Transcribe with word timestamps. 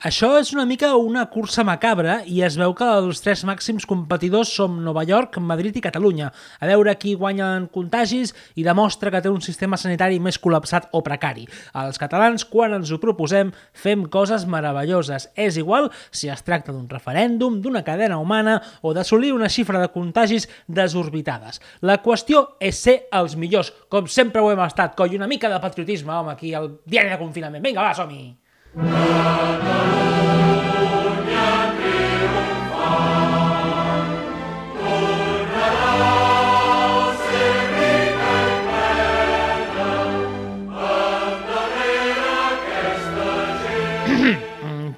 Això 0.00 0.30
és 0.40 0.48
una 0.54 0.64
mica 0.64 0.94
una 0.96 1.26
cursa 1.28 1.60
macabra 1.60 2.14
i 2.24 2.38
es 2.40 2.54
veu 2.56 2.72
que 2.72 2.86
els 2.88 3.18
tres 3.20 3.42
màxims 3.44 3.84
competidors 3.84 4.48
som 4.56 4.78
Nova 4.80 5.02
York, 5.04 5.36
Madrid 5.44 5.76
i 5.76 5.82
Catalunya. 5.84 6.30
A 6.56 6.70
veure 6.70 6.94
qui 6.96 7.12
guanya 7.20 7.50
en 7.58 7.66
contagis 7.68 8.32
i 8.56 8.64
demostra 8.64 9.12
que 9.12 9.20
té 9.20 9.28
un 9.28 9.44
sistema 9.44 9.76
sanitari 9.76 10.16
més 10.16 10.40
col·lapsat 10.40 10.88
o 10.96 11.04
precari. 11.04 11.44
Els 11.76 12.00
catalans, 12.00 12.48
quan 12.48 12.78
ens 12.78 12.88
ho 12.88 13.00
proposem, 13.04 13.52
fem 13.76 14.08
coses 14.08 14.48
meravelloses. 14.48 15.28
És 15.36 15.60
igual 15.60 15.92
si 16.08 16.32
es 16.32 16.46
tracta 16.48 16.72
d'un 16.72 16.88
referèndum, 16.88 17.60
d'una 17.60 17.84
cadena 17.84 18.16
humana 18.24 18.56
o 18.80 18.96
d'assolir 18.96 19.36
una 19.36 19.52
xifra 19.52 19.84
de 19.84 19.92
contagis 19.92 20.48
desorbitades. 20.64 21.60
La 21.84 22.00
qüestió 22.00 22.46
és 22.56 22.80
ser 22.88 23.02
els 23.12 23.36
millors, 23.36 23.74
com 23.92 24.08
sempre 24.08 24.40
ho 24.40 24.48
hem 24.48 24.64
estat, 24.64 24.96
coi, 24.96 25.20
una 25.20 25.28
mica 25.28 25.52
de 25.52 25.60
patriotisme, 25.60 26.16
home, 26.16 26.38
aquí 26.38 26.56
al 26.56 26.78
diari 26.86 27.12
de 27.12 27.20
confinament. 27.20 27.68
Vinga, 27.68 27.84
va, 27.84 27.92
som-hi! 27.92 28.39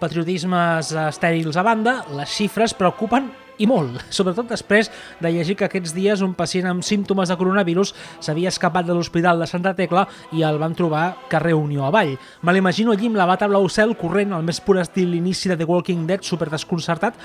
Patriotismes 0.02 0.92
estèrils 1.08 1.56
a 1.56 1.62
banda, 1.64 2.04
les 2.12 2.28
xifres 2.28 2.74
preocupen 2.76 3.30
i 3.58 3.66
molt, 3.68 4.00
sobretot 4.08 4.48
després 4.48 4.90
de 5.20 5.32
llegir 5.32 5.56
que 5.58 5.66
aquests 5.68 5.92
dies 5.96 6.22
un 6.24 6.32
pacient 6.38 6.68
amb 6.70 6.86
símptomes 6.86 7.28
de 7.28 7.36
coronavirus 7.36 7.92
s'havia 8.20 8.52
escapat 8.52 8.88
de 8.88 8.96
l'Hospital 8.96 9.42
de 9.42 9.48
Santa 9.50 9.74
Tecla 9.78 10.06
i 10.32 10.44
el 10.46 10.60
van 10.62 10.76
trobar 10.78 11.04
carrer 11.32 11.54
Unió 11.58 11.84
avall. 11.86 12.16
Me 12.42 12.54
l'imagino 12.54 12.92
allí 12.92 13.10
amb 13.10 13.20
la 13.20 13.28
bata 13.28 13.48
blau 13.50 13.68
cel 13.68 13.96
corrent 14.00 14.32
al 14.32 14.46
més 14.46 14.60
pur 14.60 14.78
estil 14.80 15.14
inici 15.18 15.52
de 15.52 15.58
The 15.60 15.68
Walking 15.68 16.06
Dead, 16.08 16.24
super 16.24 16.48
desconcertat, 16.50 17.18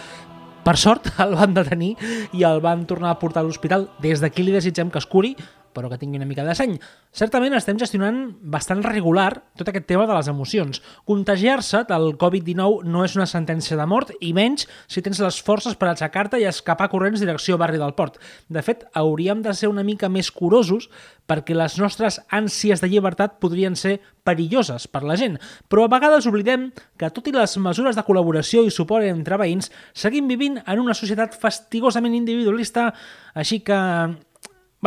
per 0.67 0.75
sort 0.75 1.13
el 1.23 1.35
van 1.39 1.53
detenir 1.55 1.93
i 2.35 2.43
el 2.43 2.59
van 2.63 2.83
tornar 2.89 3.13
a 3.13 3.19
portar 3.21 3.43
a 3.43 3.47
l'hospital. 3.47 3.87
Des 4.03 4.19
d'aquí 4.19 4.43
li 4.43 4.55
desitgem 4.55 4.91
que 4.91 4.99
es 4.99 5.07
curi, 5.07 5.35
però 5.77 5.91
que 5.91 5.99
tingui 6.01 6.17
una 6.17 6.25
mica 6.25 6.45
de 6.47 6.55
seny. 6.57 6.73
Certament 7.13 7.53
estem 7.57 7.77
gestionant 7.77 8.23
bastant 8.41 8.81
regular 8.85 9.29
tot 9.59 9.69
aquest 9.69 9.85
tema 9.89 10.07
de 10.09 10.17
les 10.17 10.31
emocions. 10.31 10.81
Contagiar-se 11.05 11.83
del 11.89 12.15
Covid-19 12.17 12.89
no 12.89 13.05
és 13.05 13.13
una 13.19 13.29
sentència 13.29 13.77
de 13.77 13.85
mort, 13.85 14.15
i 14.19 14.33
menys 14.33 14.65
si 14.89 15.03
tens 15.05 15.21
les 15.21 15.37
forces 15.45 15.77
per 15.77 15.91
aixecar-te 15.91 16.41
i 16.41 16.47
escapar 16.49 16.89
corrents 16.89 17.21
direcció 17.21 17.59
barri 17.61 17.77
del 17.77 17.93
port. 17.93 18.17
De 18.49 18.65
fet, 18.65 18.87
hauríem 18.97 19.45
de 19.45 19.53
ser 19.53 19.69
una 19.69 19.85
mica 19.85 20.09
més 20.09 20.33
curosos 20.33 20.89
perquè 21.27 21.55
les 21.55 21.75
nostres 21.77 22.21
ànsies 22.33 22.81
de 22.81 22.89
llibertat 22.89 23.35
podrien 23.43 23.75
ser 23.75 23.97
perilloses 24.27 24.87
per 24.91 25.03
la 25.07 25.17
gent, 25.19 25.37
però 25.67 25.85
a 25.85 25.91
vegades 25.91 26.27
oblidem 26.27 26.69
que, 26.99 27.09
tot 27.11 27.27
i 27.27 27.35
les 27.35 27.57
mesures 27.63 27.95
de 27.95 28.03
col·laboració 28.07 28.63
i 28.65 28.73
suport 28.73 29.05
entre 29.07 29.39
veïns, 29.39 29.69
seguim 29.95 30.27
vivint 30.31 30.59
en 30.63 30.83
una 30.83 30.95
societat 30.97 31.35
fastigosament 31.39 32.15
individualista, 32.15 32.89
així 33.35 33.59
que 33.63 33.77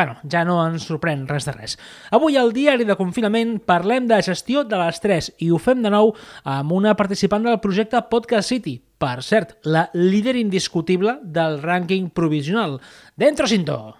Bueno, 0.00 0.14
ja 0.32 0.46
no 0.48 0.54
ens 0.64 0.86
sorprèn 0.88 1.26
res 1.28 1.44
de 1.44 1.52
res. 1.52 1.74
Avui 2.16 2.38
al 2.40 2.54
diari 2.56 2.86
de 2.88 2.96
confinament 2.96 3.58
parlem 3.68 4.06
de 4.08 4.22
gestió 4.24 4.62
de 4.64 4.80
l'estrès 4.80 5.28
i 5.44 5.50
ho 5.52 5.60
fem 5.60 5.84
de 5.84 5.92
nou 5.92 6.14
amb 6.48 6.72
una 6.72 6.96
participant 6.96 7.44
del 7.44 7.60
projecte 7.60 8.00
Podcast 8.08 8.48
City, 8.48 8.78
per 8.96 9.18
cert, 9.20 9.58
la 9.68 9.90
líder 9.92 10.38
indiscutible 10.40 11.18
del 11.20 11.60
rànquing 11.60 12.08
provisional. 12.16 12.80
Dentro 13.12 13.44
Cinto! 13.44 13.99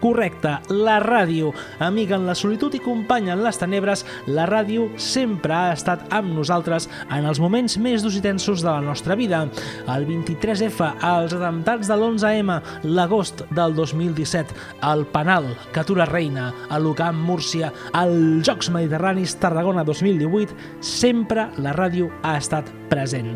Correcte, 0.00 0.58
la 0.68 0.98
ràdio. 1.00 1.52
Amiga 1.80 2.16
en 2.18 2.26
la 2.28 2.34
solitud 2.36 2.74
i 2.76 2.80
companya 2.84 3.32
en 3.32 3.42
les 3.44 3.58
tenebres, 3.58 4.04
la 4.28 4.44
ràdio 4.48 4.90
sempre 5.00 5.54
ha 5.56 5.72
estat 5.72 6.04
amb 6.14 6.34
nosaltres 6.36 6.88
en 7.08 7.24
els 7.24 7.40
moments 7.40 7.78
més 7.80 8.04
durs 8.04 8.18
i 8.18 8.22
tensos 8.24 8.62
de 8.64 8.68
la 8.68 8.84
nostra 8.84 9.16
vida. 9.16 9.46
El 9.92 10.06
23F, 10.08 10.90
els 11.00 11.32
atemptats 11.36 11.88
de 11.88 11.96
l'11M, 11.96 12.60
l'agost 12.84 13.46
del 13.56 13.74
2017, 13.74 14.54
el 14.92 15.06
Penal, 15.14 15.48
Catura 15.72 16.04
Reina, 16.06 16.50
a 16.68 16.78
l'Ucamp 16.78 17.16
Múrcia, 17.16 17.72
els 17.96 18.44
Jocs 18.46 18.70
Mediterranis 18.74 19.38
Tarragona 19.40 19.84
2018, 19.84 20.56
sempre 20.80 21.48
la 21.62 21.72
ràdio 21.76 22.10
ha 22.22 22.36
estat 22.36 22.68
present. 22.90 23.32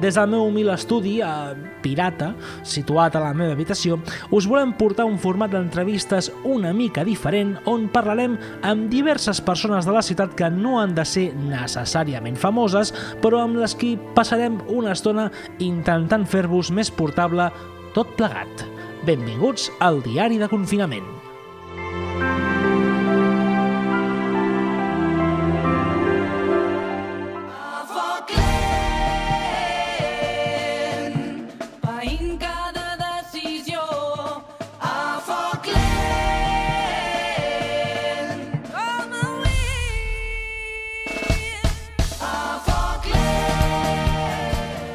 Des 0.00 0.14
del 0.14 0.30
meu 0.30 0.46
humil 0.46 0.70
estudi, 0.72 1.18
a 1.22 1.54
Pirata, 1.82 2.32
situat 2.66 3.16
a 3.16 3.22
la 3.22 3.34
meva 3.36 3.54
habitació, 3.56 3.98
us 4.34 4.46
volem 4.50 4.72
portar 4.78 5.06
un 5.08 5.18
format 5.18 5.54
d'entrevistes 5.98 6.32
una 6.44 6.72
mica 6.72 7.04
diferent 7.04 7.56
on 7.66 7.88
parlarem 7.90 8.36
amb 8.62 8.88
diverses 8.90 9.40
persones 9.40 9.86
de 9.86 9.92
la 9.92 10.02
ciutat 10.02 10.34
que 10.36 10.50
no 10.50 10.78
han 10.80 10.94
de 10.94 11.04
ser 11.04 11.32
necessàriament 11.34 12.36
famoses, 12.38 12.92
però 13.22 13.42
amb 13.42 13.58
les 13.58 13.74
que 13.74 13.96
passarem 14.14 14.60
una 14.68 14.92
estona 14.92 15.30
intentant 15.58 16.26
fer-vos 16.26 16.70
més 16.70 16.90
portable 16.90 17.50
tot 17.94 18.14
plegat. 18.16 18.66
Benvinguts 19.06 19.70
al 19.80 20.02
Diari 20.02 20.38
de 20.38 20.48
Confinament. 20.48 21.18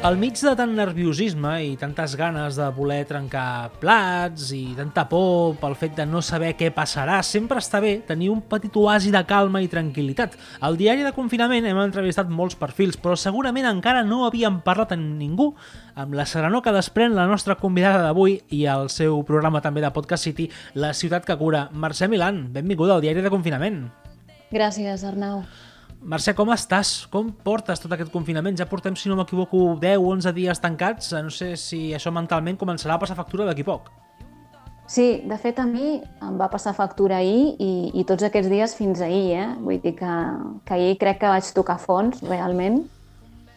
Al 0.04 0.18
mig 0.20 0.36
de 0.36 0.50
tant 0.52 0.74
nerviosisme 0.76 1.50
i 1.64 1.68
tantes 1.80 2.12
ganes 2.20 2.58
de 2.60 2.66
voler 2.76 3.06
trencar 3.08 3.70
plats 3.80 4.50
i 4.52 4.74
tanta 4.76 5.06
por 5.08 5.54
pel 5.62 5.72
fet 5.80 5.94
de 5.96 6.04
no 6.04 6.20
saber 6.20 6.50
què 6.58 6.68
passarà, 6.76 7.22
sempre 7.24 7.62
està 7.62 7.80
bé 7.80 7.94
tenir 8.04 8.28
un 8.28 8.42
petit 8.44 8.76
oasi 8.76 9.14
de 9.14 9.24
calma 9.24 9.64
i 9.64 9.70
tranquil·litat. 9.72 10.36
Al 10.60 10.76
diari 10.76 11.08
de 11.08 11.14
confinament 11.16 11.64
hem 11.64 11.80
entrevistat 11.80 12.28
molts 12.28 12.60
perfils, 12.60 13.00
però 13.00 13.16
segurament 13.16 13.72
encara 13.72 14.04
no 14.04 14.26
havíem 14.28 14.60
parlat 14.68 14.92
amb 14.92 15.16
ningú 15.24 15.54
amb 15.96 16.12
la 16.20 16.28
serenor 16.28 16.60
que 16.60 16.76
desprèn 16.76 17.16
la 17.16 17.24
nostra 17.24 17.56
convidada 17.56 18.04
d'avui 18.04 18.42
i 18.52 18.66
el 18.68 18.92
seu 18.92 19.22
programa 19.24 19.64
també 19.64 19.80
de 19.80 19.94
Podcast 19.96 20.28
City, 20.28 20.50
La 20.74 20.92
ciutat 20.92 21.24
que 21.24 21.40
cura. 21.40 21.70
Mercè 21.72 22.12
Milan, 22.12 22.50
benvinguda 22.52 22.98
al 22.98 23.06
diari 23.08 23.24
de 23.24 23.32
confinament. 23.32 23.86
Gràcies, 24.52 25.00
Arnau. 25.00 25.46
Mercè, 26.04 26.34
com 26.36 26.50
estàs? 26.52 27.06
Com 27.08 27.30
portes 27.46 27.80
tot 27.80 27.92
aquest 27.96 28.10
confinament? 28.12 28.56
Ja 28.60 28.66
portem, 28.68 28.96
si 28.96 29.08
no 29.08 29.16
m'equivoco, 29.16 29.70
10 29.80 30.02
o 30.02 30.10
11 30.12 30.32
dies 30.36 30.60
tancats. 30.60 31.14
No 31.16 31.32
sé 31.32 31.54
si 31.56 31.94
això 31.96 32.12
mentalment 32.12 32.58
començarà 32.60 32.98
a 32.98 33.00
passar 33.00 33.16
factura 33.16 33.46
d'aquí 33.48 33.64
poc. 33.64 33.88
Sí, 34.86 35.22
de 35.24 35.38
fet 35.40 35.62
a 35.62 35.64
mi 35.64 35.94
em 35.96 36.34
va 36.36 36.50
passar 36.52 36.74
factura 36.76 37.22
ahir 37.22 37.54
i, 37.56 37.70
i 37.96 38.04
tots 38.04 38.26
aquests 38.26 38.50
dies 38.52 38.74
fins 38.76 39.00
ahir, 39.00 39.30
eh? 39.40 39.46
Vull 39.64 39.80
dir 39.80 39.94
que, 39.96 40.12
que 40.68 40.76
ahir 40.76 40.98
crec 41.00 41.22
que 41.22 41.32
vaig 41.32 41.48
tocar 41.56 41.78
fons, 41.80 42.20
realment, 42.28 42.82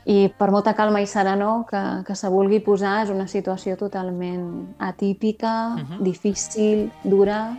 i 0.08 0.29
per 0.40 0.47
molta 0.56 0.72
calma 0.72 1.03
i 1.03 1.08
serenor 1.12 1.66
que, 1.68 1.84
que 2.08 2.16
se 2.16 2.32
vulgui 2.32 2.61
posar 2.64 3.02
és 3.03 3.11
una 3.11 3.28
situació 3.28 3.76
totalment 3.76 4.72
atípica, 4.79 5.76
uh 5.76 5.84
-huh. 5.84 6.00
difícil, 6.00 6.88
dura 7.03 7.58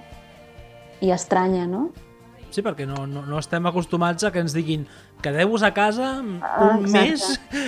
i 1.04 1.12
estranya, 1.12 1.66
no? 1.66 1.90
Sí, 2.50 2.62
perquè 2.64 2.86
no, 2.88 3.02
no, 3.06 3.22
no 3.28 3.38
estem 3.40 3.66
acostumats 3.68 4.24
a 4.24 4.30
que 4.32 4.40
ens 4.40 4.54
diguin 4.56 4.86
quedeu-vos 5.22 5.64
a 5.66 5.72
casa 5.76 6.08
ah, 6.22 6.68
un 6.68 6.86
mes 6.88 7.24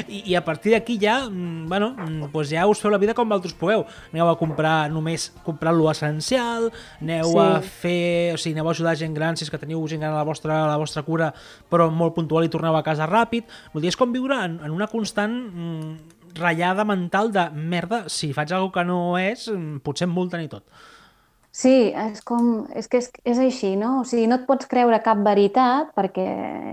i, 0.06 0.22
i 0.32 0.36
a 0.38 0.42
partir 0.46 0.72
d'aquí 0.72 0.96
ja, 1.02 1.24
mm, 1.28 1.66
bueno, 1.68 1.90
doncs 2.32 2.52
ja 2.54 2.64
us 2.70 2.80
feu 2.80 2.92
la 2.92 3.00
vida 3.02 3.14
com 3.16 3.28
vosaltres 3.28 3.56
pugueu. 3.58 3.84
Aneu 4.14 4.30
a 4.30 4.36
comprar 4.40 4.88
només 4.92 5.28
comprar 5.44 5.74
lo 5.76 5.90
essencial, 5.90 6.70
aneu 7.00 7.32
sí. 7.32 7.40
a 7.42 7.48
fer, 7.60 8.36
o 8.36 8.40
sigui, 8.40 8.56
aneu 8.56 8.70
a 8.70 8.76
ajudar 8.76 8.96
gent 9.00 9.16
gran 9.16 9.36
si 9.36 9.44
és 9.44 9.52
que 9.52 9.60
teniu 9.60 9.82
gent 9.90 10.00
gran 10.00 10.14
a 10.14 10.22
la 10.22 10.28
vostra, 10.28 10.62
a 10.64 10.70
la 10.70 10.78
vostra 10.80 11.04
cura, 11.04 11.32
però 11.70 11.90
molt 11.92 12.16
puntual 12.16 12.46
i 12.46 12.52
torneu 12.52 12.78
a 12.78 12.86
casa 12.86 13.08
ràpid. 13.10 13.50
Vull 13.74 13.84
dir, 13.84 13.92
és 13.92 14.00
com 14.00 14.14
viure 14.14 14.38
en, 14.46 14.60
en 14.64 14.72
una 14.72 14.88
constant 14.88 15.36
mm, 15.50 16.16
ratllada 16.40 16.86
mental 16.88 17.32
de 17.34 17.50
merda, 17.52 18.04
si 18.08 18.32
faig 18.32 18.54
alguna 18.54 18.78
que 18.78 18.86
no 18.86 19.02
és, 19.20 19.48
mm, 19.52 19.82
potser 19.84 20.08
em 20.08 20.16
multen 20.16 20.46
i 20.46 20.50
tot. 20.50 20.64
Sí, 21.60 21.90
és 21.92 22.22
com... 22.24 22.44
És 22.72 22.86
que 22.88 23.02
és, 23.02 23.10
és 23.28 23.38
així, 23.42 23.74
no? 23.76 23.98
O 24.00 24.04
sigui, 24.08 24.24
no 24.30 24.38
et 24.40 24.46
pots 24.48 24.68
creure 24.70 24.96
cap 25.04 25.18
veritat 25.26 25.90
perquè 25.98 26.24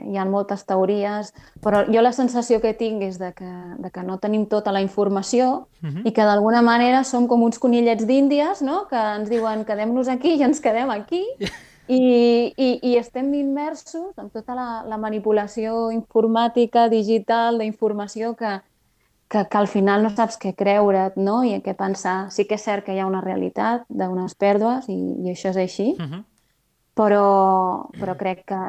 hi 0.07 0.15
ha 0.15 0.23
moltes 0.29 0.63
teories, 0.69 1.33
però 1.63 1.81
jo 1.91 2.03
la 2.05 2.13
sensació 2.15 2.61
que 2.63 2.71
tinc 2.79 3.03
és 3.03 3.17
de 3.19 3.33
que, 3.35 3.49
de 3.83 3.91
que 3.91 4.05
no 4.07 4.15
tenim 4.23 4.45
tota 4.47 4.71
la 4.71 4.79
informació 4.85 5.49
uh 5.83 5.89
-huh. 5.89 6.05
i 6.07 6.13
que 6.15 6.23
d'alguna 6.29 6.61
manera 6.61 7.03
som 7.03 7.27
com 7.27 7.43
uns 7.43 7.59
conillets 7.59 8.07
d'Índies, 8.07 8.61
no? 8.61 8.85
Que 8.87 9.01
ens 9.17 9.29
diuen 9.29 9.65
quedem-nos 9.65 10.07
aquí 10.07 10.35
i 10.37 10.43
ens 10.43 10.61
quedem 10.61 10.89
aquí 10.89 11.23
i, 11.87 12.53
i, 12.55 12.79
i 12.81 12.95
estem 12.95 13.33
immersos 13.33 14.17
en 14.17 14.29
tota 14.29 14.55
la, 14.55 14.83
la 14.87 14.97
manipulació 14.97 15.91
informàtica, 15.91 16.87
digital, 16.87 17.57
d'informació 17.59 18.35
que, 18.35 18.61
que, 19.29 19.47
que 19.47 19.57
al 19.57 19.67
final 19.67 20.03
no 20.03 20.11
saps 20.13 20.37
què 20.39 20.53
creure't 20.55 21.17
no? 21.19 21.41
i 21.43 21.57
què 21.63 21.75
pensar. 21.77 22.31
Sí 22.31 22.47
que 22.47 22.55
és 22.55 22.63
cert 22.63 22.85
que 22.85 22.95
hi 22.95 22.99
ha 23.01 23.07
una 23.09 23.21
realitat 23.23 23.85
d'unes 23.89 24.35
pèrdues 24.39 24.87
i, 24.91 24.97
i 25.25 25.33
això 25.33 25.51
és 25.53 25.61
així, 25.63 25.89
uh 25.97 26.05
-huh. 26.05 26.23
però, 26.95 27.89
però 27.99 28.17
crec 28.17 28.45
que, 28.45 28.61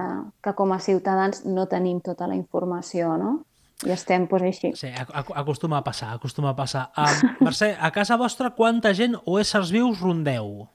que 0.43 0.55
com 0.55 0.73
a 0.73 0.79
ciutadans 0.79 1.45
no 1.45 1.67
tenim 1.67 2.01
tota 2.01 2.27
la 2.27 2.35
informació, 2.35 3.17
no? 3.17 3.45
I 3.87 3.93
estem 3.95 4.27
pues, 4.27 4.43
així. 4.43 4.73
Sí, 4.75 4.89
acostuma 5.35 5.79
a 5.79 5.85
passar, 5.85 6.15
acostuma 6.15 6.51
a 6.51 6.57
passar. 6.57 6.91
Um, 6.99 7.29
Mercè, 7.47 7.77
a 7.79 7.91
casa 7.91 8.17
vostra 8.17 8.51
quanta 8.51 8.93
gent 8.93 9.15
o 9.25 9.39
éssers 9.39 9.71
vius 9.71 10.01
rondeu? 10.01 10.67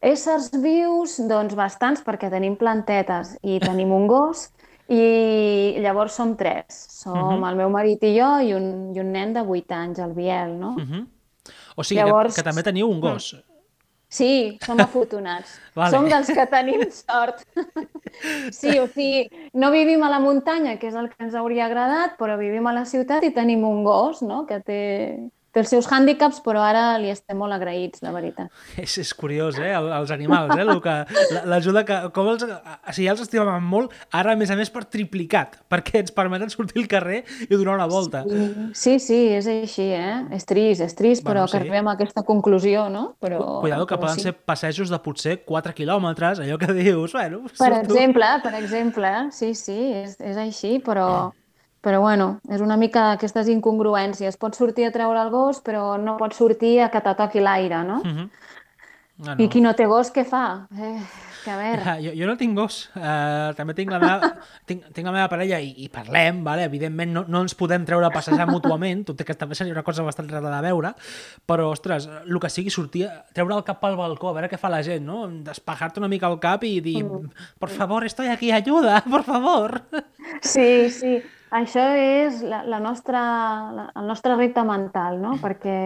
Éssers 0.00 0.50
vius, 0.62 1.18
doncs 1.28 1.54
bastants, 1.54 2.02
perquè 2.02 2.30
tenim 2.30 2.56
plantetes 2.56 3.36
i 3.42 3.60
tenim 3.60 3.92
un 3.92 4.06
gos, 4.06 4.48
i 4.92 5.80
llavors 5.82 6.16
som 6.18 6.34
tres. 6.36 6.86
Som 7.02 7.16
uh 7.16 7.32
-huh. 7.32 7.50
el 7.50 7.56
meu 7.56 7.70
marit 7.70 8.02
i 8.02 8.18
jo 8.18 8.40
i 8.40 8.52
un, 8.54 8.94
i 8.94 9.00
un 9.00 9.12
nen 9.12 9.32
de 9.32 9.40
8 9.40 9.74
anys, 9.74 9.98
el 9.98 10.12
Biel, 10.12 10.58
no? 10.58 10.70
Uh 10.70 10.82
-huh. 10.82 11.06
O 11.76 11.82
sigui 11.84 12.00
llavors... 12.00 12.34
que, 12.34 12.42
que 12.42 12.48
també 12.48 12.62
teniu 12.62 12.90
un 12.90 13.00
gos. 13.00 13.34
Sí, 14.08 14.58
som 14.60 14.78
afortunats. 14.80 15.58
vale. 15.74 15.90
Som 15.90 16.08
dels 16.08 16.26
que 16.26 16.46
tenim 16.46 16.82
sort. 16.90 17.46
sí, 18.60 18.78
o 18.78 18.86
sigui, 18.86 19.30
no 19.54 19.70
vivim 19.70 20.02
a 20.02 20.10
la 20.10 20.20
muntanya, 20.20 20.78
que 20.78 20.88
és 20.88 20.94
el 20.94 21.08
que 21.08 21.24
ens 21.24 21.34
hauria 21.34 21.64
agradat, 21.64 22.18
però 22.18 22.36
vivim 22.36 22.66
a 22.66 22.72
la 22.72 22.84
ciutat 22.84 23.24
i 23.24 23.30
tenim 23.30 23.64
un 23.64 23.84
gos, 23.84 24.20
no?, 24.20 24.44
que 24.46 24.60
té 24.60 24.82
té 25.52 25.60
els 25.60 25.70
seus 25.72 25.88
hàndicaps, 25.92 26.40
però 26.44 26.62
ara 26.64 26.96
li 27.00 27.10
estem 27.12 27.36
molt 27.38 27.52
agraïts, 27.54 28.00
la 28.04 28.12
veritat. 28.14 28.48
És, 28.80 28.96
és 29.02 29.12
curiós, 29.16 29.58
eh, 29.60 29.72
els 29.76 30.12
animals, 30.14 30.54
eh, 30.56 31.42
l'ajuda 31.48 31.84
que... 31.88 31.98
Com 32.16 32.30
els, 32.32 32.44
o 32.46 32.94
sigui, 32.94 33.06
ja 33.06 33.14
els 33.14 33.24
estimàvem 33.24 33.66
molt, 33.68 33.92
ara, 34.16 34.32
a 34.32 34.40
més 34.40 34.52
a 34.52 34.56
més, 34.58 34.72
per 34.72 34.84
triplicat, 34.88 35.58
perquè 35.72 36.00
ens 36.02 36.14
permeten 36.16 36.52
sortir 36.52 36.82
al 36.82 36.88
carrer 36.90 37.22
i 37.44 37.50
donar 37.52 37.76
una 37.76 37.88
volta. 37.90 38.24
Sí, 38.24 38.96
sí, 38.96 38.96
sí 39.04 39.20
és 39.36 39.50
així, 39.50 39.90
eh? 39.92 40.16
És 40.34 40.48
trist, 40.48 40.84
és 40.84 40.96
trist, 40.96 41.22
bueno, 41.22 41.42
però 41.42 41.44
sí. 41.46 41.54
que 41.54 41.62
arribem 41.62 41.90
a 41.90 41.96
aquesta 41.98 42.24
conclusió, 42.26 42.88
no? 42.92 43.04
Però, 43.22 43.60
Cuidado, 43.60 43.86
que 43.86 43.96
però 43.96 44.08
poden 44.08 44.22
sí. 44.22 44.28
ser 44.30 44.34
passejos 44.48 44.92
de 44.92 45.02
potser 45.04 45.36
4 45.44 45.76
quilòmetres, 45.76 46.42
allò 46.44 46.58
que 46.60 46.72
dius, 46.80 47.12
bueno... 47.12 47.44
Per 47.50 47.58
surto... 47.58 47.84
exemple, 47.84 48.32
per 48.44 48.56
exemple, 48.62 49.14
sí, 49.36 49.52
sí, 49.58 49.78
és, 50.02 50.16
és 50.20 50.40
així, 50.40 50.78
però... 50.84 51.08
Ah 51.28 51.41
però 51.82 52.00
bueno, 52.00 52.28
és 52.48 52.62
una 52.62 52.76
mica 52.78 53.10
aquestes 53.16 53.50
incongruències. 53.50 54.38
Pots 54.38 54.60
sortir 54.62 54.86
a 54.86 54.92
treure 54.94 55.18
el 55.20 55.32
gos, 55.34 55.58
però 55.66 55.96
no 55.98 56.16
pots 56.20 56.38
sortir 56.38 56.76
a 56.84 56.88
que 56.94 57.02
te 57.02 57.14
toqui 57.18 57.42
l'aire, 57.42 57.82
no? 57.84 57.98
Uh 57.98 58.12
-huh. 58.12 58.28
no, 59.18 59.34
no. 59.34 59.44
I 59.44 59.48
qui 59.48 59.60
no 59.60 59.74
té 59.74 59.86
gos, 59.86 60.12
què 60.14 60.24
fa? 60.24 60.66
Eh, 60.78 61.00
que 61.42 61.50
a 61.52 61.56
veure... 61.58 61.96
Jo, 62.04 62.12
jo 62.16 62.28
no 62.28 62.36
tinc 62.40 62.56
gos. 62.58 62.78
Uh, 62.94 63.52
també 63.58 63.74
tinc 63.78 63.92
la 63.92 64.00
meva, 64.02 64.30
tinc, 64.68 64.86
tinc 64.94 65.08
la 65.08 65.14
meva 65.14 65.28
parella 65.32 65.60
i, 65.62 65.72
i 65.84 65.88
parlem, 65.92 66.42
vale? 66.46 66.66
evidentment 66.70 67.12
no, 67.14 67.24
no 67.28 67.42
ens 67.44 67.56
podem 67.58 67.84
treure 67.88 68.08
a 68.08 68.12
passejar 68.14 68.46
mútuament, 68.50 69.04
tot 69.08 69.20
i 69.20 69.26
que 69.28 69.36
també 69.38 69.58
seria 69.58 69.74
una 69.74 69.84
cosa 69.86 70.06
bastant 70.06 70.30
rara 70.30 70.54
de 70.54 70.62
veure, 70.68 70.94
però, 71.48 71.68
ostres, 71.74 72.08
el 72.22 72.40
que 72.42 72.52
sigui 72.52 72.72
sortir, 72.74 73.04
treure 73.36 73.58
el 73.58 73.66
cap 73.66 73.84
al 73.88 73.98
balcó, 73.98 74.30
a 74.30 74.38
veure 74.38 74.50
què 74.52 74.60
fa 74.60 74.72
la 74.72 74.82
gent, 74.86 75.04
no? 75.06 75.26
Despejar-te 75.46 76.02
una 76.02 76.10
mica 76.12 76.30
el 76.30 76.40
cap 76.42 76.64
i 76.68 76.78
dir, 76.84 77.02
mm. 77.04 77.46
por 77.62 77.74
favor, 77.74 78.06
estoy 78.06 78.32
aquí, 78.32 78.52
ayuda, 78.52 79.02
por 79.10 79.26
favor. 79.28 79.82
Sí, 80.40 80.90
sí. 80.90 81.20
Això 81.52 81.82
és 82.00 82.40
la, 82.48 82.62
la 82.64 82.78
nostra, 82.80 83.20
la, 83.76 83.90
el 84.00 84.06
nostre 84.08 84.38
repte 84.38 84.64
mental, 84.64 85.20
no? 85.20 85.36
Perquè 85.44 85.76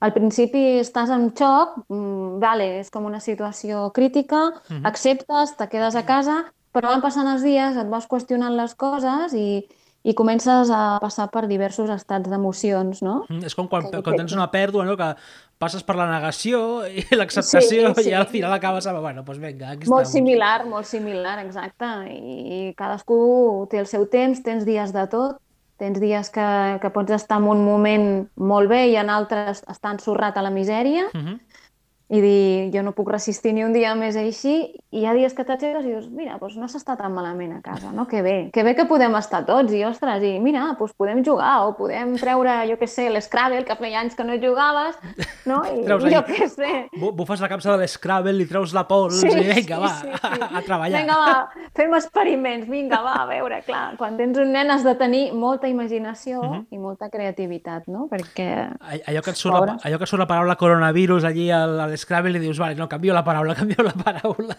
al 0.00 0.12
principi 0.14 0.78
estàs 0.78 1.10
en 1.10 1.30
xoc, 1.34 1.80
mmm, 1.88 2.38
vale, 2.42 2.68
és 2.82 2.92
com 2.94 3.08
una 3.08 3.20
situació 3.20 3.90
crítica, 3.92 4.48
uh 4.48 4.60
-huh. 4.68 4.84
acceptes, 4.84 5.56
te 5.56 5.68
quedes 5.68 5.96
a 5.96 6.04
casa, 6.06 6.44
però 6.72 6.92
van 6.92 7.02
passant 7.02 7.26
els 7.26 7.42
dies, 7.42 7.76
et 7.76 7.88
vas 7.88 8.06
qüestionant 8.06 8.54
les 8.54 8.74
coses 8.74 9.32
i, 9.34 9.66
i 10.04 10.14
comences 10.14 10.70
a 10.70 10.98
passar 11.02 11.28
per 11.30 11.46
diversos 11.48 11.90
estats 11.90 12.30
d'emocions, 12.30 13.02
no? 13.02 13.24
Mm, 13.28 13.44
és 13.44 13.54
com 13.54 13.66
quan, 13.68 13.90
quan 13.90 14.16
tens 14.16 14.32
una 14.32 14.50
pèrdua, 14.50 14.84
no? 14.84 14.96
que 14.96 15.14
passes 15.58 15.82
per 15.82 15.96
la 15.96 16.06
negació 16.06 16.86
i 16.86 17.02
l'acceptació 17.18 17.94
sí, 17.94 18.02
sí. 18.02 18.10
i 18.10 18.14
al 18.14 18.28
final 18.30 18.52
acabes 18.52 18.86
amb, 18.86 19.00
bueno, 19.00 19.24
doncs 19.26 19.40
vinga, 19.42 19.72
aquí 19.74 19.90
Molt 19.90 20.06
similar, 20.06 20.66
molt 20.66 20.86
similar, 20.86 21.38
exacte. 21.44 21.90
I 22.14 22.74
cadascú 22.78 23.66
té 23.70 23.82
el 23.82 23.86
seu 23.86 24.06
temps, 24.06 24.42
tens 24.42 24.64
dies 24.64 24.94
de 24.94 25.06
tot, 25.10 25.42
tens 25.78 26.00
dies 26.02 26.30
que, 26.34 26.48
que 26.82 26.90
pots 26.90 27.14
estar 27.14 27.38
en 27.38 27.48
un 27.48 27.64
moment 27.64 28.08
molt 28.36 28.68
bé 28.70 28.88
i 28.90 28.96
en 28.98 29.10
altres 29.10 29.62
estar 29.70 29.94
ensorrat 29.94 30.36
a 30.36 30.42
la 30.42 30.54
misèria, 30.54 31.06
uh 31.14 31.22
-huh 31.22 31.38
i 32.08 32.20
dir, 32.24 32.70
jo 32.72 32.82
no 32.82 32.94
puc 32.96 33.10
resistir 33.12 33.52
ni 33.52 33.64
un 33.66 33.74
dia 33.76 33.92
més 33.98 34.16
així, 34.16 34.54
i 34.88 35.02
hi 35.02 35.04
ha 35.04 35.12
dies 35.12 35.34
que 35.36 35.44
t'aixeques 35.44 35.84
i 35.84 35.90
dius, 35.92 36.06
mira, 36.08 36.38
doncs 36.40 36.56
no 36.56 36.64
s'està 36.72 36.94
tan 36.96 37.12
malament 37.12 37.52
a 37.52 37.60
casa, 37.60 37.90
no? 37.92 38.06
Que 38.08 38.22
bé, 38.24 38.36
que 38.54 38.62
bé 38.64 38.72
que 38.78 38.86
podem 38.88 39.12
estar 39.18 39.42
tots, 39.44 39.74
i 39.76 39.82
ostres, 39.84 40.24
i 40.24 40.38
mira, 40.40 40.62
doncs 40.78 40.94
podem 40.96 41.20
jugar, 41.26 41.66
o 41.68 41.74
podem 41.76 42.14
treure, 42.16 42.54
jo 42.70 42.78
què 42.80 42.88
sé, 42.88 43.10
l'Scrabble, 43.12 43.60
que 43.68 43.76
feia 43.76 44.00
anys 44.00 44.16
que 44.16 44.24
no 44.24 44.38
jugaves, 44.40 44.96
no? 45.44 45.60
I 45.76 45.84
treus 45.84 46.06
jo 46.08 46.22
què 46.30 46.48
sé. 46.48 46.70
Bufes 46.96 47.44
la 47.44 47.50
capsa 47.52 47.74
de 47.74 47.84
l'Scrabble, 47.84 48.32
li 48.32 48.48
treus 48.48 48.72
la 48.72 48.86
pols, 48.88 49.20
sí, 49.20 49.28
i 49.28 49.44
vinga, 49.50 49.82
va, 49.84 49.92
sí, 50.00 50.08
sí. 50.08 50.40
A, 50.48 50.48
a 50.48 50.64
treballar. 50.64 51.04
Vinga, 51.04 51.20
va, 51.20 51.68
fem 51.76 51.92
experiments, 52.00 52.64
vinga, 52.72 53.02
va, 53.04 53.18
a 53.26 53.28
veure, 53.28 53.60
clar, 53.68 53.84
quan 54.00 54.16
tens 54.16 54.40
un 54.40 54.56
nen 54.56 54.72
has 54.72 54.86
de 54.86 54.96
tenir 54.96 55.26
molta 55.36 55.68
imaginació 55.68 56.40
uh 56.40 56.48
mhm. 56.48 56.58
-huh. 56.62 56.66
i 56.72 56.78
molta 56.78 57.12
creativitat, 57.12 57.92
no? 57.92 58.08
Perquè... 58.08 58.48
Allò 59.04 59.20
que 59.20 59.36
et 59.36 59.36
surt, 59.36 59.60
la, 59.60 59.76
allò 59.84 59.98
que 59.98 60.06
surt 60.06 60.24
la 60.24 60.30
paraula 60.32 60.56
coronavirus 60.56 61.24
allí 61.24 61.50
al, 61.50 61.78
al 61.80 61.97
Scrabble 61.98 62.38
i 62.38 62.42
dius, 62.42 62.58
vale, 62.58 62.76
no, 62.78 62.88
canvio 62.88 63.14
la 63.14 63.24
paraula, 63.26 63.54
canvio 63.58 63.84
la 63.84 63.92
paraula. 63.92 64.56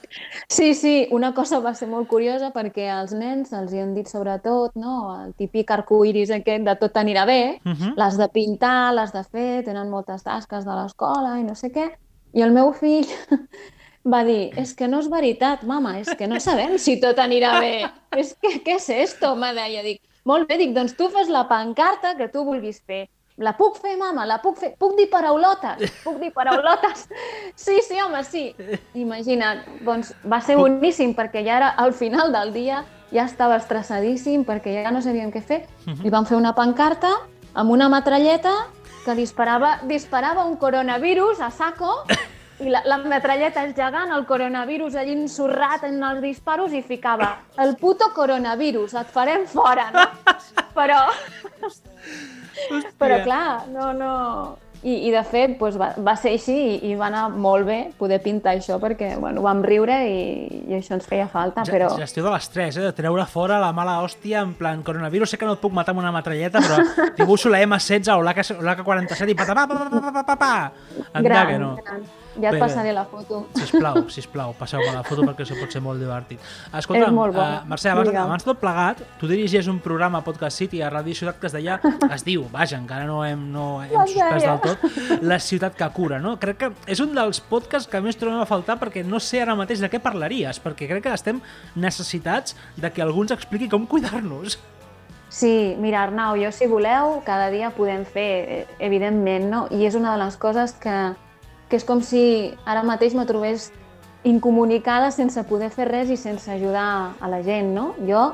Sí, 0.47 0.74
sí, 0.75 1.07
una 1.15 1.33
cosa 1.33 1.62
va 1.63 1.74
ser 1.75 1.88
molt 1.91 2.09
curiosa 2.12 2.51
perquè 2.56 2.89
als 2.94 3.15
nens 3.18 3.53
els 3.56 3.74
hi 3.74 3.81
han 3.83 3.95
dit 3.95 4.09
sobretot, 4.12 4.75
no, 4.80 5.00
el 5.24 5.33
típic 5.39 5.71
arcoiris 5.71 6.33
aquest 6.36 6.68
de 6.68 6.75
tot 6.81 7.00
anirà 7.01 7.25
bé, 7.25 7.59
uh 7.63 7.71
-huh. 7.71 7.95
les 7.95 8.18
de 8.18 8.30
pintar, 8.30 8.94
les 8.94 9.13
de 9.13 9.24
fer, 9.24 9.63
tenen 9.65 9.89
moltes 9.89 10.24
tasques 10.24 10.65
de 10.65 10.71
l'escola 10.71 11.39
i 11.39 11.44
no 11.44 11.56
sé 11.56 11.71
què, 11.71 11.89
i 12.33 12.41
el 12.41 12.51
meu 12.51 12.74
fill 12.74 13.07
va 14.13 14.24
dir, 14.24 14.51
és 14.56 14.69
es 14.69 14.75
que 14.75 14.88
no 14.88 15.00
és 15.00 15.09
veritat, 15.09 15.63
mama, 15.63 16.00
és 16.00 16.09
que 16.15 16.27
no 16.27 16.39
sabem 16.39 16.77
si 16.77 17.00
tot 17.00 17.18
anirà 17.18 17.59
bé. 17.59 17.89
És 18.18 18.35
que, 18.42 18.63
què 18.65 18.75
és 18.75 18.89
esto? 18.89 19.35
Me 19.35 19.53
deia, 19.53 19.83
dic, 19.83 20.01
molt 20.25 20.47
bé, 20.50 20.57
dic, 20.57 20.74
doncs 20.74 20.95
tu 20.97 21.09
fes 21.09 21.30
la 21.30 21.47
pancarta 21.47 22.15
que 22.18 22.27
tu 22.27 22.44
vulguis 22.44 22.81
fer 22.88 23.07
la 23.39 23.56
puc 23.57 23.80
fer, 23.80 23.95
mama? 23.97 24.25
La 24.27 24.39
puc 24.44 24.57
fer? 24.59 24.74
Puc 24.80 24.97
dir 24.97 25.07
paraulotes? 25.11 25.83
Puc 26.04 26.19
dir 26.21 26.31
paraulotes? 26.35 27.07
Sí, 27.59 27.80
sí, 27.83 27.97
home, 27.99 28.21
sí. 28.23 28.44
Imagina't, 28.95 29.66
doncs 29.83 30.13
va 30.31 30.40
ser 30.44 30.56
boníssim 30.59 31.11
perquè 31.18 31.44
ja 31.44 31.57
era 31.57 31.69
al 31.81 31.92
final 31.94 32.31
del 32.31 32.54
dia, 32.56 32.83
ja 33.11 33.25
estava 33.25 33.57
estressadíssim 33.59 34.45
perquè 34.47 34.80
ja 34.83 34.94
no 34.95 35.02
sabíem 35.04 35.31
què 35.33 35.42
fer 35.44 35.63
mhm. 35.85 36.06
i 36.06 36.13
vam 36.13 36.28
fer 36.30 36.37
una 36.37 36.54
pancarta 36.56 37.11
amb 37.54 37.73
una 37.73 37.90
matralleta 37.92 38.54
que 39.04 39.16
disparava, 39.18 39.80
disparava 39.90 40.45
un 40.45 40.56
coronavirus 40.61 41.42
a 41.42 41.52
saco 41.52 42.04
i 42.63 42.71
la, 42.71 42.83
la 42.87 42.99
metralleta 43.04 43.63
és 43.68 43.75
gegant, 43.75 44.11
el 44.16 44.25
coronavirus 44.30 44.97
allí 44.99 45.16
ensorrat 45.16 45.85
en 45.87 46.02
els 46.04 46.23
disparos 46.23 46.75
i 46.75 46.83
ficava 46.83 47.31
el 47.63 47.78
puto 47.80 48.11
coronavirus, 48.16 48.97
et 48.99 49.16
farem 49.16 49.47
fora, 49.47 49.90
no? 49.95 50.06
Però... 50.78 50.99
Hòstia. 52.69 52.95
Però 53.01 53.21
clar, 53.25 53.45
no, 53.73 53.94
no... 53.94 54.16
I, 54.80 54.94
i 55.09 55.09
de 55.11 55.19
fet 55.28 55.57
doncs 55.59 55.75
va, 55.75 55.89
va 55.99 56.13
ser 56.16 56.31
així 56.37 56.54
i, 56.56 56.75
i 56.87 56.94
va 56.95 57.09
anar 57.09 57.25
molt 57.35 57.66
bé 57.68 57.80
poder 57.99 58.21
pintar 58.23 58.54
això 58.56 58.78
perquè 58.80 59.09
bueno, 59.19 59.42
vam 59.44 59.59
riure 59.66 59.97
i, 60.07 60.21
i 60.69 60.78
això 60.78 60.94
ens 60.95 61.09
feia 61.09 61.25
falta. 61.28 61.66
Ja, 61.68 61.73
però... 61.75 61.89
Gestió 61.99 62.23
de 62.23 62.31
l'estrès, 62.31 62.78
eh? 62.80 62.85
de 62.87 62.94
treure 62.95 63.25
fora 63.28 63.57
la 63.59 63.73
mala 63.75 63.97
hòstia 64.06 64.45
en 64.47 64.54
plan 64.56 64.80
coronavirus, 64.87 65.33
sé 65.35 65.42
que 65.42 65.49
no 65.49 65.57
et 65.57 65.59
puc 65.59 65.75
matar 65.75 65.92
amb 65.92 65.99
una 66.06 66.13
metralleta 66.16 66.63
però 66.63 66.80
dibuixo 67.19 67.51
la 67.51 67.59
M16 67.66 68.16
o 68.16 68.23
l'AK-47 68.23 69.35
i 69.35 69.37
patapà, 69.44 69.68
pa, 69.68 69.75
pa, 69.75 69.92
pa, 69.92 69.99
pa, 69.99 70.16
pa, 70.16 70.25
pa, 70.31 70.39
pa. 70.39 71.21
Gran, 71.28 71.54
no. 71.59 71.75
gran. 71.83 72.07
Ja 72.39 72.51
et 72.51 72.55
bé, 72.55 72.61
passaré 72.61 72.93
la 72.95 73.05
foto. 73.09 73.41
Sisplau, 73.57 74.01
sisplau, 74.15 74.53
passeu-me 74.59 74.91
la 74.95 75.03
foto 75.07 75.25
perquè 75.27 75.45
això 75.45 75.57
pot 75.59 75.73
ser 75.73 75.81
molt 75.83 76.01
divertit. 76.01 76.41
Escolta, 76.79 77.09
uh, 77.11 77.49
Mercè, 77.69 77.91
abans, 77.91 78.11
abans 78.23 78.47
tot 78.47 78.61
plegat, 78.61 79.01
tu 79.19 79.29
dirigies 79.31 79.67
un 79.71 79.81
programa 79.83 80.21
a 80.21 80.25
Podcast 80.25 80.63
City 80.63 80.81
a 80.81 80.91
Ràdio 80.93 81.17
Ciutat 81.17 81.39
que 81.41 81.49
es 81.49 81.55
deia, 81.55 81.79
es 82.15 82.25
diu, 82.27 82.45
vaja, 82.53 82.79
encara 82.79 83.07
no 83.09 83.21
hem, 83.27 83.45
no 83.53 83.67
hem 83.83 83.95
suspès 84.07 84.47
del 84.47 84.63
tot, 84.65 85.21
La 85.25 85.39
ciutat 85.43 85.77
que 85.77 85.91
cura, 85.95 86.19
no? 86.23 86.37
Crec 86.41 86.59
que 86.63 86.71
és 86.89 87.03
un 87.03 87.13
dels 87.17 87.41
podcasts 87.51 87.89
que 87.89 88.01
més 88.03 88.17
trobem 88.19 88.41
a 88.41 88.49
faltar 88.49 88.79
perquè 88.81 89.03
no 89.05 89.21
sé 89.23 89.43
ara 89.43 89.57
mateix 89.59 89.83
de 89.83 89.91
què 89.91 90.01
parlaries, 90.03 90.61
perquè 90.63 90.89
crec 90.89 91.07
que 91.07 91.15
estem 91.15 91.43
necessitats 91.75 92.55
de 92.77 92.91
que 92.93 93.03
algú 93.03 93.25
ens 93.25 93.35
expliqui 93.35 93.69
com 93.71 93.87
cuidar-nos. 93.89 94.59
Sí, 95.29 95.75
mira, 95.77 96.03
Arnau, 96.03 96.35
jo 96.41 96.49
si 96.51 96.65
voleu, 96.65 97.19
cada 97.25 97.51
dia 97.53 97.69
podem 97.69 98.01
fer, 98.05 98.31
eh, 98.49 98.65
evidentment, 98.79 99.45
no? 99.45 99.67
I 99.69 99.85
és 99.85 99.95
una 99.95 100.15
de 100.15 100.23
les 100.23 100.37
coses 100.41 100.73
que, 100.81 100.95
que 101.69 101.78
és 101.78 101.85
com 101.85 102.02
si 102.02 102.56
ara 102.66 102.83
mateix 102.83 103.16
me 103.16 103.28
trobés 103.30 103.69
incomunicada 104.28 105.11
sense 105.16 105.42
poder 105.47 105.69
fer 105.71 105.88
res 105.88 106.09
i 106.09 106.18
sense 106.18 106.49
ajudar 106.52 107.16
a 107.19 107.30
la 107.31 107.44
gent, 107.45 107.71
no? 107.76 107.94
Jo, 108.07 108.33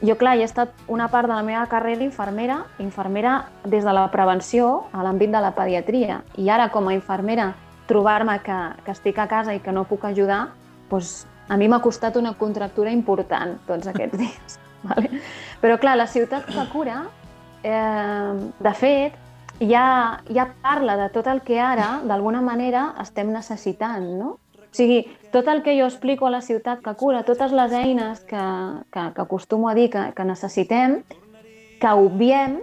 jo 0.00 0.16
clar, 0.16 0.38
he 0.38 0.46
estat 0.46 0.72
una 0.88 1.10
part 1.12 1.28
de 1.28 1.34
la 1.34 1.44
meva 1.44 1.66
carrera 1.68 2.04
infermera, 2.06 2.62
infermera 2.78 3.50
des 3.64 3.84
de 3.84 3.92
la 3.92 4.06
prevenció 4.12 4.86
a 4.92 5.04
l'àmbit 5.04 5.34
de 5.34 5.42
la 5.44 5.52
pediatria. 5.56 6.22
I 6.40 6.48
ara, 6.48 6.70
com 6.72 6.88
a 6.88 6.94
infermera, 6.96 7.50
trobar-me 7.90 8.38
que, 8.46 8.58
que 8.86 8.94
estic 8.94 9.18
a 9.18 9.28
casa 9.28 9.54
i 9.54 9.60
que 9.60 9.74
no 9.76 9.84
puc 9.84 10.06
ajudar, 10.08 10.46
doncs 10.88 11.26
a 11.50 11.58
mi 11.58 11.68
m'ha 11.68 11.82
costat 11.82 12.16
una 12.16 12.32
contractura 12.38 12.92
important 12.94 13.58
tots 13.66 13.90
aquests 13.90 14.18
dies. 14.22 14.60
Vale? 14.86 15.20
Però 15.60 15.76
clar, 15.76 15.98
la 15.98 16.06
ciutat 16.08 16.46
que 16.48 16.64
cura, 16.72 17.02
eh, 17.62 18.32
de 18.62 18.74
fet, 18.78 19.18
ja, 19.60 20.22
ja 20.32 20.48
parla 20.62 20.96
de 20.96 21.08
tot 21.12 21.28
el 21.28 21.42
que 21.42 21.60
ara, 21.60 22.00
d'alguna 22.04 22.40
manera, 22.40 22.94
estem 23.02 23.32
necessitant, 23.32 24.06
no? 24.18 24.38
O 24.70 24.72
sigui, 24.72 25.02
tot 25.32 25.48
el 25.50 25.64
que 25.66 25.74
jo 25.78 25.86
explico 25.88 26.28
a 26.28 26.30
la 26.30 26.40
ciutat 26.46 26.80
que 26.84 26.94
cura, 26.94 27.24
totes 27.26 27.52
les 27.52 27.72
eines 27.74 28.20
que, 28.20 28.42
que, 28.94 29.06
que 29.14 29.22
acostumo 29.22 29.68
a 29.68 29.74
dir 29.74 29.90
que, 29.90 30.12
que 30.14 30.24
necessitem, 30.24 31.00
que 31.80 31.90
obviem, 31.90 32.60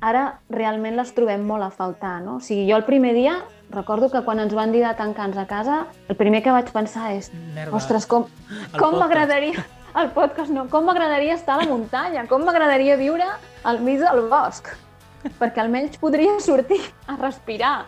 ara 0.00 0.40
realment 0.48 0.96
les 0.96 1.12
trobem 1.12 1.44
molt 1.44 1.66
a 1.66 1.70
faltar. 1.70 2.18
No? 2.24 2.38
O 2.40 2.44
sigui, 2.44 2.64
jo 2.70 2.78
el 2.80 2.86
primer 2.88 3.12
dia 3.14 3.36
recordo 3.70 4.10
que 4.10 4.24
quan 4.26 4.40
ens 4.40 4.56
van 4.56 4.72
dir 4.72 4.82
de 4.82 4.94
tancar-nos 4.96 5.38
a 5.38 5.46
casa, 5.46 5.84
el 6.08 6.16
primer 6.16 6.42
que 6.42 6.54
vaig 6.54 6.72
pensar 6.72 7.12
és 7.14 7.30
Merda. 7.54 7.76
ostres, 7.76 8.08
com, 8.08 8.24
com 8.80 8.96
m'agradaria 8.98 9.60
el 10.00 10.10
podcast, 10.16 10.50
no, 10.54 10.68
com 10.72 10.88
m'agradaria 10.88 11.36
estar 11.36 11.58
a 11.58 11.64
la 11.64 11.68
muntanya, 11.70 12.26
com 12.30 12.42
m'agradaria 12.46 12.96
viure 12.96 13.26
al 13.64 13.82
mig 13.84 14.00
del 14.00 14.24
bosc, 14.30 14.72
perquè 15.38 15.60
almenys 15.64 15.98
podria 16.00 16.38
sortir 16.40 16.80
a 17.06 17.16
respirar, 17.20 17.86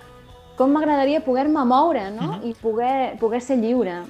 com 0.56 0.72
m'agradaria 0.74 1.22
poder-me 1.24 1.64
moure 1.64 2.10
no? 2.10 2.34
Mhm. 2.38 2.50
i 2.50 2.54
poder, 2.60 3.18
poder 3.20 3.40
ser 3.40 3.56
lliure. 3.58 4.02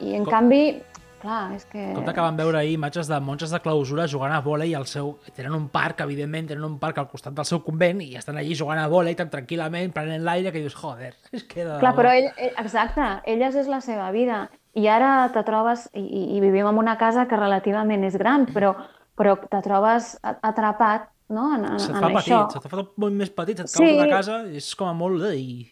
I 0.00 0.14
en 0.16 0.24
Com- 0.24 0.32
canvi, 0.32 0.82
clar, 1.20 1.52
és 1.52 1.66
que... 1.68 1.90
Compte 1.94 2.14
que 2.16 2.20
vam 2.24 2.36
veure 2.38 2.56
ahir 2.62 2.72
imatges 2.78 3.06
de 3.06 3.18
monges 3.20 3.50
de 3.52 3.60
clausura 3.60 4.06
jugant 4.08 4.32
a 4.32 4.40
vòlei 4.40 4.72
al 4.74 4.86
seu... 4.88 5.18
Tenen 5.36 5.52
un 5.52 5.66
parc, 5.68 6.00
evidentment, 6.00 6.48
tenen 6.48 6.64
un 6.64 6.78
parc 6.80 6.96
al 7.02 7.08
costat 7.10 7.34
del 7.36 7.44
seu 7.44 7.60
convent 7.62 8.00
i 8.00 8.14
estan 8.16 8.38
allí 8.40 8.54
jugant 8.56 8.80
a 8.80 8.88
vòlei 8.88 9.14
tan 9.18 9.28
tranquil·lament, 9.28 9.92
prenent 9.92 10.24
l'aire, 10.24 10.50
que 10.54 10.62
dius, 10.64 10.74
joder, 10.74 11.12
és 11.36 11.44
que... 11.44 11.66
De 11.68 11.76
Clar, 11.82 11.92
però 11.98 12.14
ell, 12.16 12.30
ell, 12.38 12.54
exacte, 12.64 13.10
elles 13.28 13.54
és 13.60 13.68
la 13.68 13.82
seva 13.84 14.08
vida. 14.16 14.46
I 14.72 14.86
ara 14.88 15.28
te 15.34 15.42
trobes, 15.44 15.90
i, 15.92 16.00
i- 16.00 16.36
i 16.38 16.40
vivim 16.40 16.66
en 16.70 16.78
una 16.80 16.96
casa 16.96 17.26
que 17.28 17.36
relativament 17.36 18.04
és 18.08 18.16
gran, 18.16 18.46
però, 18.54 18.72
però 19.18 19.36
te 19.36 19.60
trobes 19.60 20.14
atrapat 20.24 21.10
no? 21.30 21.48
en, 21.56 21.64
en, 21.64 21.78
Se't 21.80 21.96
en 21.96 22.02
fa 22.02 22.10
això. 22.10 22.40
petit, 22.46 22.56
se't 22.58 22.70
fa 22.74 22.84
molt 23.04 23.16
més 23.16 23.30
petit, 23.30 23.62
se't 23.64 23.72
Sí. 23.74 23.86
cau 23.96 24.04
de 24.04 24.10
casa, 24.10 24.40
és 24.60 24.74
com 24.74 24.90
a 24.90 24.94
molt... 24.96 25.24
I... 25.34 25.70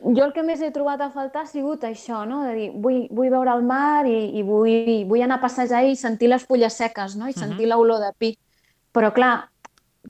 Jo 0.00 0.24
el 0.24 0.32
que 0.32 0.42
més 0.42 0.62
he 0.64 0.70
trobat 0.72 1.02
a 1.04 1.10
faltar 1.12 1.42
ha 1.44 1.46
sigut 1.50 1.82
això, 1.84 2.22
no? 2.24 2.40
de 2.46 2.54
dir, 2.56 2.68
vull, 2.72 3.02
vull 3.12 3.28
veure 3.28 3.52
el 3.52 3.62
mar 3.68 4.06
i, 4.08 4.30
i 4.38 4.42
vull, 4.42 5.04
vull 5.10 5.20
anar 5.26 5.36
a 5.36 5.42
passejar 5.42 5.82
i 5.84 5.96
sentir 5.96 6.30
les 6.32 6.46
fulles 6.48 6.72
seques 6.72 7.18
no? 7.20 7.28
i 7.28 7.36
sentir 7.36 7.68
l'olor 7.68 8.00
de 8.00 8.08
pi. 8.16 8.30
Però 8.96 9.10
clar, 9.12 9.50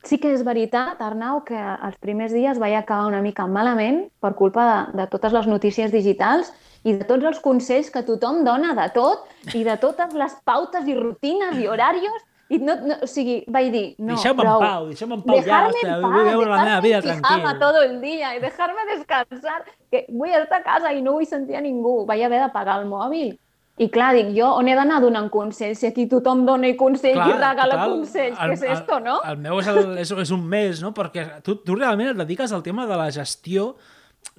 sí 0.07 0.21
que 0.23 0.31
és 0.33 0.45
veritat, 0.47 1.01
Arnau, 1.03 1.43
que 1.43 1.59
els 1.59 1.99
primers 1.99 2.31
dies 2.33 2.61
vaig 2.63 2.77
acabar 2.79 3.11
una 3.11 3.21
mica 3.21 3.49
malament 3.51 4.05
per 4.23 4.37
culpa 4.39 4.67
de, 4.71 5.03
de 5.03 5.09
totes 5.11 5.35
les 5.35 5.51
notícies 5.51 5.91
digitals 5.91 6.53
i 6.87 6.95
de 6.95 7.05
tots 7.05 7.27
els 7.27 7.43
consells 7.43 7.91
que 7.91 8.05
tothom 8.07 8.45
dona 8.47 8.77
de 8.79 8.87
tot 8.95 9.27
i 9.59 9.65
de 9.67 9.75
totes 9.83 10.15
les 10.15 10.39
pautes 10.47 10.87
i 10.87 10.95
rutines 10.97 11.59
i 11.59 11.67
horarios 11.67 12.23
i 12.51 12.59
no, 12.59 12.75
no, 12.83 12.97
o 13.03 13.07
sigui, 13.07 13.37
vaig 13.47 13.69
dir, 13.73 13.85
no, 13.99 14.17
Deixeu-me 14.17 14.43
en 14.43 14.49
pau, 14.59 14.87
deixeu-me 14.91 15.15
en 15.15 15.23
pau 15.23 15.37
ja, 15.47 15.61
hòstia, 15.69 15.93
en 15.97 16.03
vull 16.03 16.17
paz, 16.17 16.25
veure 16.33 16.49
la 16.51 16.63
meva 16.65 16.81
vida 16.83 17.01
dejarme 17.01 17.15
en 17.17 17.23
pijama 17.23 17.43
tranquil. 17.53 17.61
todo 17.61 17.83
el 17.83 18.01
día 18.01 18.35
y 18.37 18.41
dejarme 18.41 18.81
descansar, 18.97 19.61
que 19.91 20.07
vull 20.09 20.31
estar 20.35 20.61
a 20.61 20.65
casa 20.65 20.93
i 20.93 21.01
no 21.03 21.13
vull 21.15 21.27
sentir 21.31 21.55
a 21.57 21.61
ningú. 21.63 22.05
Vaig 22.07 22.25
haver 22.27 22.41
d'apagar 22.43 22.81
el 22.83 22.89
mòbil. 22.91 23.39
I 23.81 23.87
clar, 23.89 24.11
dic, 24.13 24.35
jo 24.37 24.49
on 24.59 24.69
he 24.69 24.75
d'anar 24.77 24.99
donant 25.01 25.31
consells? 25.33 25.79
Si 25.81 25.87
aquí 25.89 26.05
tothom 26.11 26.43
dona 26.45 26.69
i 26.69 26.75
consells 26.77 27.17
i 27.17 27.33
regala 27.39 27.79
total, 27.79 27.95
consells, 27.95 28.37
el- 28.37 28.51
què 28.51 28.59
és 28.59 28.63
esto, 28.75 28.99
el, 28.99 29.05
no? 29.05 29.21
El 29.25 29.39
meu 29.39 29.61
és, 29.63 29.71
el, 29.73 29.95
és, 30.03 30.11
és 30.27 30.31
un 30.37 30.43
mes, 30.51 30.83
no? 30.83 30.91
Perquè 30.93 31.41
tu, 31.47 31.55
tu 31.65 31.79
realment 31.79 32.11
et 32.13 32.19
dediques 32.19 32.53
al 32.53 32.63
tema 32.67 32.85
de 32.91 32.99
la 33.01 33.07
gestió 33.15 33.77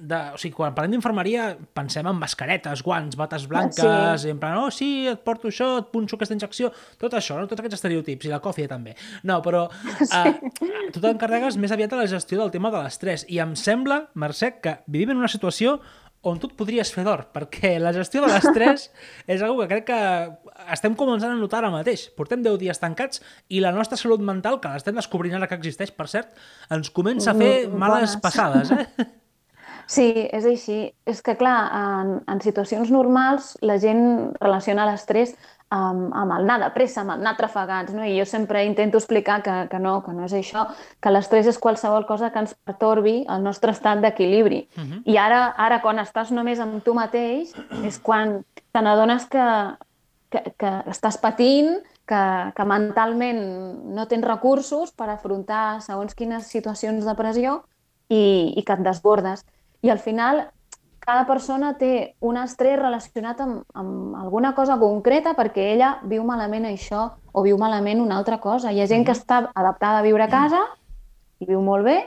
de, 0.02 0.18
o 0.34 0.38
sigui, 0.40 0.54
quan 0.56 0.74
parlem 0.74 0.96
d'infermeria 0.96 1.50
pensem 1.76 2.06
en 2.10 2.16
mascaretes, 2.18 2.80
guants, 2.82 3.14
bates 3.18 3.44
blanques, 3.46 4.22
Sí. 4.22 4.26
i 4.28 4.32
en 4.32 4.38
plan, 4.40 4.56
oh, 4.58 4.70
sí, 4.74 5.06
et 5.06 5.20
porto 5.22 5.46
això, 5.52 5.78
et 5.78 5.90
punxo 5.92 6.16
aquesta 6.16 6.34
injecció, 6.34 6.72
tot 6.98 7.12
això, 7.14 7.36
no? 7.38 7.46
tots 7.46 7.60
aquests 7.62 7.78
estereotips, 7.78 8.26
i 8.26 8.32
la 8.32 8.40
còfia 8.42 8.66
també. 8.70 8.96
No, 9.28 9.40
però 9.44 9.68
uh, 10.16 10.32
tu 10.92 10.98
t'encarregues 11.02 11.58
més 11.60 11.70
aviat 11.76 11.90
de 11.92 12.00
la 12.02 12.06
gestió 12.10 12.40
del 12.40 12.50
tema 12.50 12.70
de 12.74 12.82
l'estrès, 12.82 13.26
i 13.28 13.38
em 13.44 13.54
sembla, 13.54 14.08
Mercè, 14.18 14.56
que 14.64 14.78
vivim 14.86 15.10
en 15.14 15.22
una 15.22 15.30
situació 15.30 15.78
on 16.22 16.38
tu 16.38 16.46
et 16.46 16.52
podries 16.54 16.90
fer 16.94 17.02
d'or, 17.06 17.24
perquè 17.34 17.76
la 17.82 17.90
gestió 17.94 18.20
de 18.22 18.28
l'estrès 18.32 18.90
és 19.26 19.40
una 19.42 19.54
que 19.66 19.70
crec 19.74 19.86
que 19.88 20.02
estem 20.72 20.94
començant 20.98 21.32
a 21.34 21.38
notar 21.38 21.58
ara 21.62 21.70
mateix. 21.74 22.08
Portem 22.16 22.42
10 22.42 22.58
dies 22.62 22.78
tancats 22.78 23.22
i 23.50 23.58
la 23.62 23.72
nostra 23.74 23.98
salut 23.98 24.22
mental, 24.22 24.60
que 24.62 24.70
l'estem 24.70 24.94
descobrint 24.98 25.34
ara 25.38 25.48
que 25.50 25.58
existeix, 25.58 25.90
per 25.94 26.06
cert, 26.10 26.30
ens 26.70 26.90
comença 26.90 27.32
a 27.32 27.38
fer 27.38 27.66
Mm, 27.68 27.74
males 27.78 28.14
bones. 28.14 28.22
passades, 28.22 28.70
eh? 28.70 28.86
Sí, 29.86 30.28
és 30.32 30.44
així. 30.46 30.78
És 31.06 31.22
que, 31.22 31.36
clar, 31.36 31.56
en, 31.78 32.14
en 32.28 32.40
situacions 32.44 32.90
normals 32.90 33.56
la 33.62 33.78
gent 33.82 34.32
relaciona 34.40 34.86
l'estrès 34.88 35.34
amb, 35.72 36.10
amb 36.12 36.34
el 36.36 36.44
anar 36.44 36.58
de 36.60 36.70
pressa, 36.74 37.00
amb 37.00 37.14
el 37.14 37.22
anar 37.22 37.36
trafegats, 37.38 37.94
no? 37.96 38.04
I 38.04 38.18
jo 38.18 38.26
sempre 38.28 38.64
intento 38.68 39.00
explicar 39.00 39.40
que, 39.42 39.54
que 39.70 39.80
no, 39.80 39.98
que 40.04 40.12
no 40.12 40.26
és 40.28 40.34
això, 40.36 40.66
que 41.00 41.12
l'estrès 41.12 41.48
és 41.48 41.60
qualsevol 41.60 42.04
cosa 42.08 42.30
que 42.32 42.42
ens 42.44 42.52
pertorbi 42.66 43.22
el 43.24 43.44
nostre 43.44 43.72
estat 43.72 44.02
d'equilibri. 44.04 44.66
Uh 44.76 44.82
-huh. 44.82 45.02
I 45.04 45.16
ara, 45.16 45.46
ara, 45.56 45.80
quan 45.80 45.98
estàs 45.98 46.30
només 46.30 46.60
amb 46.60 46.82
tu 46.84 46.94
mateix, 46.94 47.54
és 47.84 47.98
quan 47.98 48.44
te 48.72 48.82
n'adones 48.82 49.26
que, 49.26 49.46
que, 50.30 50.54
que 50.58 50.72
estàs 50.86 51.18
patint, 51.18 51.80
que, 52.06 52.52
que 52.56 52.64
mentalment 52.64 53.42
no 53.94 54.06
tens 54.06 54.24
recursos 54.24 54.92
per 54.92 55.08
afrontar 55.08 55.80
segons 55.80 56.14
quines 56.14 56.46
situacions 56.46 57.04
de 57.04 57.14
pressió 57.14 57.62
i, 58.08 58.52
i 58.56 58.62
que 58.62 58.72
et 58.72 58.84
desbordes. 58.84 59.44
I 59.82 59.90
al 59.90 59.98
final, 59.98 60.44
cada 61.02 61.26
persona 61.26 61.72
té 61.78 62.14
un 62.22 62.38
estrès 62.38 62.78
relacionat 62.78 63.40
amb, 63.42 63.62
amb 63.74 64.16
alguna 64.22 64.54
cosa 64.54 64.78
concreta 64.78 65.34
perquè 65.34 65.72
ella 65.74 65.96
viu 66.06 66.22
malament 66.24 66.68
això 66.70 67.08
o 67.32 67.42
viu 67.42 67.58
malament 67.58 68.00
una 68.00 68.16
altra 68.20 68.38
cosa. 68.40 68.70
Hi 68.70 68.80
ha 68.80 68.86
gent 68.86 69.04
que 69.04 69.16
està 69.16 69.42
adaptada 69.52 69.98
a 69.98 70.06
viure 70.06 70.28
a 70.28 70.30
casa 70.30 70.62
i 71.42 71.48
viu 71.48 71.60
molt 71.60 71.84
bé, 71.84 71.98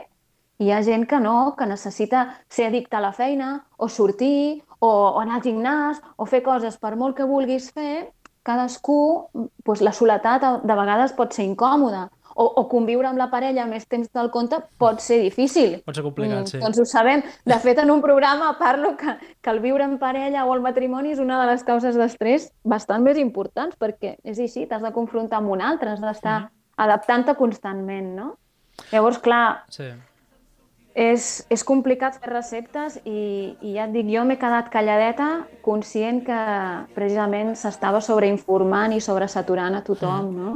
i 0.56 0.68
hi 0.68 0.72
ha 0.72 0.80
gent 0.82 1.04
que 1.04 1.20
no, 1.20 1.52
que 1.58 1.68
necessita 1.68 2.30
ser 2.48 2.70
addicte 2.70 2.96
a 2.96 3.04
la 3.04 3.12
feina, 3.12 3.66
o 3.76 3.90
sortir, 3.92 4.62
o, 4.78 4.88
o 4.88 5.20
anar 5.20 5.36
al 5.36 5.44
gimnàs, 5.44 6.00
o 6.16 6.24
fer 6.24 6.40
coses 6.42 6.78
per 6.80 6.94
molt 6.96 7.18
que 7.18 7.28
vulguis 7.28 7.68
fer, 7.76 8.08
cadascú, 8.46 9.28
doncs 9.66 9.82
la 9.84 9.92
soledat 9.92 10.64
de 10.64 10.78
vegades 10.78 11.12
pot 11.18 11.36
ser 11.36 11.44
incòmoda, 11.44 12.06
o, 12.36 12.44
o 12.60 12.66
conviure 12.68 13.08
amb 13.08 13.18
la 13.18 13.30
parella 13.32 13.64
més 13.66 13.86
temps 13.88 14.10
del 14.12 14.30
compte 14.30 14.58
pot 14.78 15.00
ser 15.00 15.18
difícil. 15.22 15.78
Pot 15.86 15.96
ser 15.96 16.04
complicat, 16.04 16.50
sí. 16.52 16.58
Doncs 16.60 16.78
ho 16.78 16.84
sabem. 16.84 17.22
De 17.48 17.58
fet, 17.64 17.78
en 17.80 17.90
un 17.90 18.02
programa 18.04 18.52
parlo 18.60 18.94
que, 19.00 19.16
que 19.40 19.50
el 19.50 19.60
viure 19.64 19.84
en 19.88 19.96
parella 19.98 20.44
o 20.44 20.52
el 20.54 20.60
matrimoni 20.60 21.14
és 21.16 21.18
una 21.22 21.40
de 21.40 21.46
les 21.50 21.64
causes 21.64 21.96
d'estrès 21.96 22.50
bastant 22.62 23.02
més 23.02 23.16
importants, 23.18 23.74
perquè 23.80 24.16
és 24.22 24.38
així, 24.38 24.66
t'has 24.68 24.82
de 24.84 24.92
confrontar 24.92 25.38
amb 25.40 25.50
un 25.56 25.62
altre, 25.64 25.90
has 25.96 26.00
d'estar 26.04 26.40
Mhm. 26.42 26.50
adaptant-te 26.76 27.34
constantment, 27.40 28.12
no? 28.14 28.36
Llavors, 28.92 29.18
clar, 29.18 29.64
Sí. 29.72 29.88
és, 30.94 31.46
és 31.52 31.64
complicat 31.64 32.16
fer 32.20 32.30
receptes 32.30 32.98
i, 33.04 33.56
i 33.60 33.74
ja 33.76 33.84
et 33.84 33.92
dic, 33.92 34.06
jo 34.12 34.24
m'he 34.24 34.38
quedat 34.40 34.68
calladeta 34.72 35.46
conscient 35.64 36.22
que 36.24 36.38
precisament 36.96 37.54
s'estava 37.56 38.00
sobreinformant 38.00 38.92
i 38.96 39.00
sobresaturant 39.04 39.76
a 39.76 39.82
tothom, 39.84 40.30
no? 40.36 40.54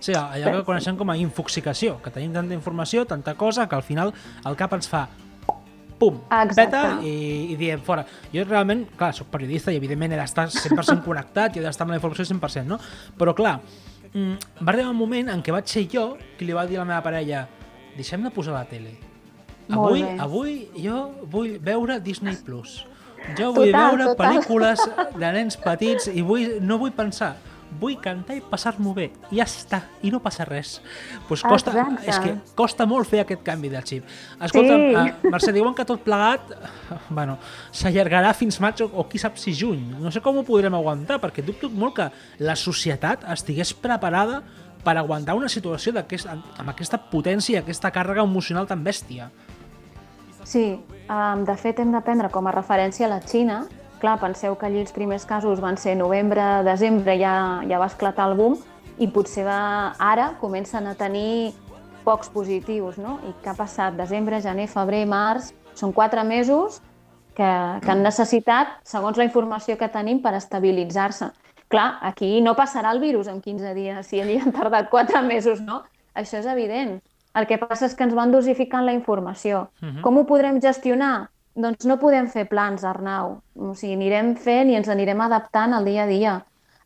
Sí, 0.00 0.14
allò 0.16 0.54
que 0.56 0.64
coneixem 0.64 0.96
com 0.96 1.10
a 1.12 1.16
infoxicació, 1.20 1.98
que 2.02 2.10
tenim 2.10 2.32
tanta 2.32 2.56
informació, 2.56 3.04
tanta 3.06 3.34
cosa, 3.36 3.66
que 3.68 3.76
al 3.76 3.84
final 3.84 4.14
el 4.48 4.56
cap 4.56 4.72
ens 4.72 4.88
fa 4.88 5.04
pum, 6.00 6.22
Exacte. 6.32 6.64
peta 6.64 6.82
i, 7.04 7.52
i 7.52 7.56
diem 7.60 7.82
fora. 7.84 8.06
Jo 8.32 8.46
realment, 8.48 8.86
clar, 8.96 9.12
soc 9.12 9.28
periodista 9.28 9.72
i 9.72 9.76
evidentment 9.76 10.14
he 10.16 10.18
d'estar 10.22 10.46
100% 10.48 11.04
connectat 11.04 11.56
i 11.56 11.60
he 11.60 11.64
d'estar 11.66 11.84
amb 11.84 11.92
la 11.92 11.98
informació 12.00 12.24
100%, 12.24 12.64
no? 12.70 12.78
Però 13.20 13.34
clar, 13.36 13.58
mm, 14.14 14.56
va 14.64 14.72
arribar 14.72 14.88
un 14.94 14.96
moment 14.96 15.28
en 15.34 15.42
què 15.44 15.52
vaig 15.52 15.68
ser 15.68 15.84
jo 15.92 16.14
qui 16.38 16.48
li 16.48 16.56
va 16.56 16.64
dir 16.64 16.80
a 16.80 16.86
la 16.86 16.88
meva 16.94 17.02
parella 17.04 17.44
deixem 17.98 18.24
de 18.24 18.32
posar 18.32 18.56
la 18.56 18.64
tele. 18.64 18.96
Avui, 19.70 20.00
avui 20.18 20.54
jo 20.82 21.10
vull 21.30 21.58
veure 21.62 22.00
Disney+. 22.00 22.34
Plus. 22.42 22.86
Jo 23.36 23.52
vull 23.52 23.68
Total, 23.68 23.90
veure 23.92 24.06
total. 24.08 24.24
pel·lícules 24.24 24.80
de 25.20 25.32
nens 25.36 25.58
petits 25.60 26.08
i 26.08 26.22
vull, 26.24 26.56
no 26.64 26.78
vull 26.80 26.90
pensar 26.96 27.34
vull 27.78 27.98
cantar 28.02 28.34
i 28.36 28.40
passar-m'ho 28.40 28.92
bé, 28.94 29.10
i 29.30 29.36
ja 29.38 29.44
està, 29.44 29.82
i 30.02 30.10
no 30.10 30.18
passa 30.20 30.44
res. 30.44 30.80
Pues 31.28 31.42
costa, 31.42 31.70
Exacte. 31.70 32.08
és 32.10 32.18
que 32.18 32.54
costa 32.58 32.86
molt 32.86 33.06
fer 33.08 33.20
aquest 33.20 33.42
canvi 33.46 33.68
de 33.70 33.80
xip. 33.82 34.04
Escolta, 34.40 34.76
Sí. 34.76 34.94
uh, 34.94 35.30
Mercè, 35.30 35.52
diuen 35.52 35.74
que 35.74 35.84
tot 35.84 36.00
plegat 36.02 36.50
eh, 36.50 36.56
bueno, 37.10 37.38
s'allargarà 37.70 38.32
fins 38.34 38.58
maig 38.60 38.80
o, 38.82 38.90
o 38.92 39.06
qui 39.08 39.18
sap 39.18 39.36
si 39.38 39.54
juny. 39.54 39.94
No 40.00 40.10
sé 40.10 40.20
com 40.20 40.36
ho 40.38 40.42
podrem 40.42 40.74
aguantar, 40.74 41.20
perquè 41.20 41.44
dubto 41.44 41.70
molt 41.70 41.94
que 41.94 42.10
la 42.38 42.56
societat 42.56 43.24
estigués 43.30 43.72
preparada 43.74 44.42
per 44.82 44.96
aguantar 44.96 45.34
una 45.36 45.48
situació 45.48 45.92
d'aquest- 45.92 46.26
amb 46.26 46.68
aquesta 46.70 46.96
potència 47.10 47.54
i 47.54 47.60
aquesta 47.60 47.90
càrrega 47.92 48.22
emocional 48.24 48.66
tan 48.66 48.82
bèstia. 48.84 49.30
Sí, 50.44 50.80
Um, 51.10 51.42
de 51.44 51.56
fet, 51.56 51.80
hem 51.80 51.90
de 51.90 51.98
prendre 52.06 52.28
com 52.30 52.46
a 52.46 52.52
referència 52.54 53.08
la 53.10 53.16
Xina. 53.20 53.64
Clar, 54.00 54.16
penseu 54.20 54.56
que 54.56 54.66
allí 54.66 54.80
els 54.80 54.92
primers 54.96 55.26
casos 55.28 55.60
van 55.60 55.76
ser 55.76 55.94
novembre, 55.96 56.42
desembre, 56.64 57.18
ja, 57.20 57.34
ja 57.68 57.78
va 57.78 57.88
esclatar 57.90 58.30
el 58.30 58.36
boom, 58.38 58.56
i 59.00 59.08
potser 59.12 59.44
va, 59.44 59.60
ara 60.00 60.34
comencen 60.40 60.88
a 60.88 60.94
tenir 60.96 61.52
pocs 62.04 62.30
positius, 62.32 62.96
no? 63.00 63.18
I 63.28 63.34
què 63.44 63.52
ha 63.52 63.56
passat? 63.56 63.96
Desembre, 63.98 64.40
gener, 64.40 64.68
febrer, 64.72 65.04
març, 65.08 65.52
són 65.76 65.92
quatre 65.92 66.24
mesos 66.24 66.80
que, 67.36 67.48
que 67.84 67.92
han 67.92 68.02
necessitat, 68.04 68.78
segons 68.88 69.20
la 69.20 69.26
informació 69.28 69.76
que 69.80 69.88
tenim, 69.92 70.20
per 70.24 70.34
estabilitzar-se. 70.38 71.30
Clar, 71.70 71.90
aquí 72.02 72.40
no 72.42 72.56
passarà 72.58 72.90
el 72.96 73.00
virus 73.00 73.28
en 73.30 73.40
15 73.40 73.74
dies, 73.76 74.06
si 74.06 74.20
allí 74.20 74.40
han 74.40 74.52
tardat 74.56 74.90
4 74.90 75.22
mesos, 75.28 75.60
no? 75.60 75.84
Això 76.16 76.40
és 76.40 76.48
evident. 76.50 76.98
El 77.36 77.46
que 77.46 77.60
passa 77.60 77.86
és 77.86 77.94
que 77.94 78.02
ens 78.02 78.16
van 78.16 78.32
dosificant 78.32 78.84
la 78.84 78.96
informació. 78.96 79.68
Uh 79.80 79.88
-huh. 79.88 80.00
Com 80.02 80.18
ho 80.18 80.26
podrem 80.26 80.60
gestionar? 80.60 81.30
Doncs 81.54 81.86
no 81.88 81.98
podem 81.98 82.28
fer 82.30 82.46
plans, 82.48 82.84
Arnau. 82.86 83.40
O 83.58 83.74
sigui, 83.74 83.96
anirem 83.98 84.34
fent 84.38 84.70
i 84.70 84.76
ens 84.78 84.88
anirem 84.88 85.20
adaptant 85.20 85.74
al 85.74 85.88
dia 85.88 86.04
a 86.04 86.10
dia. 86.10 86.36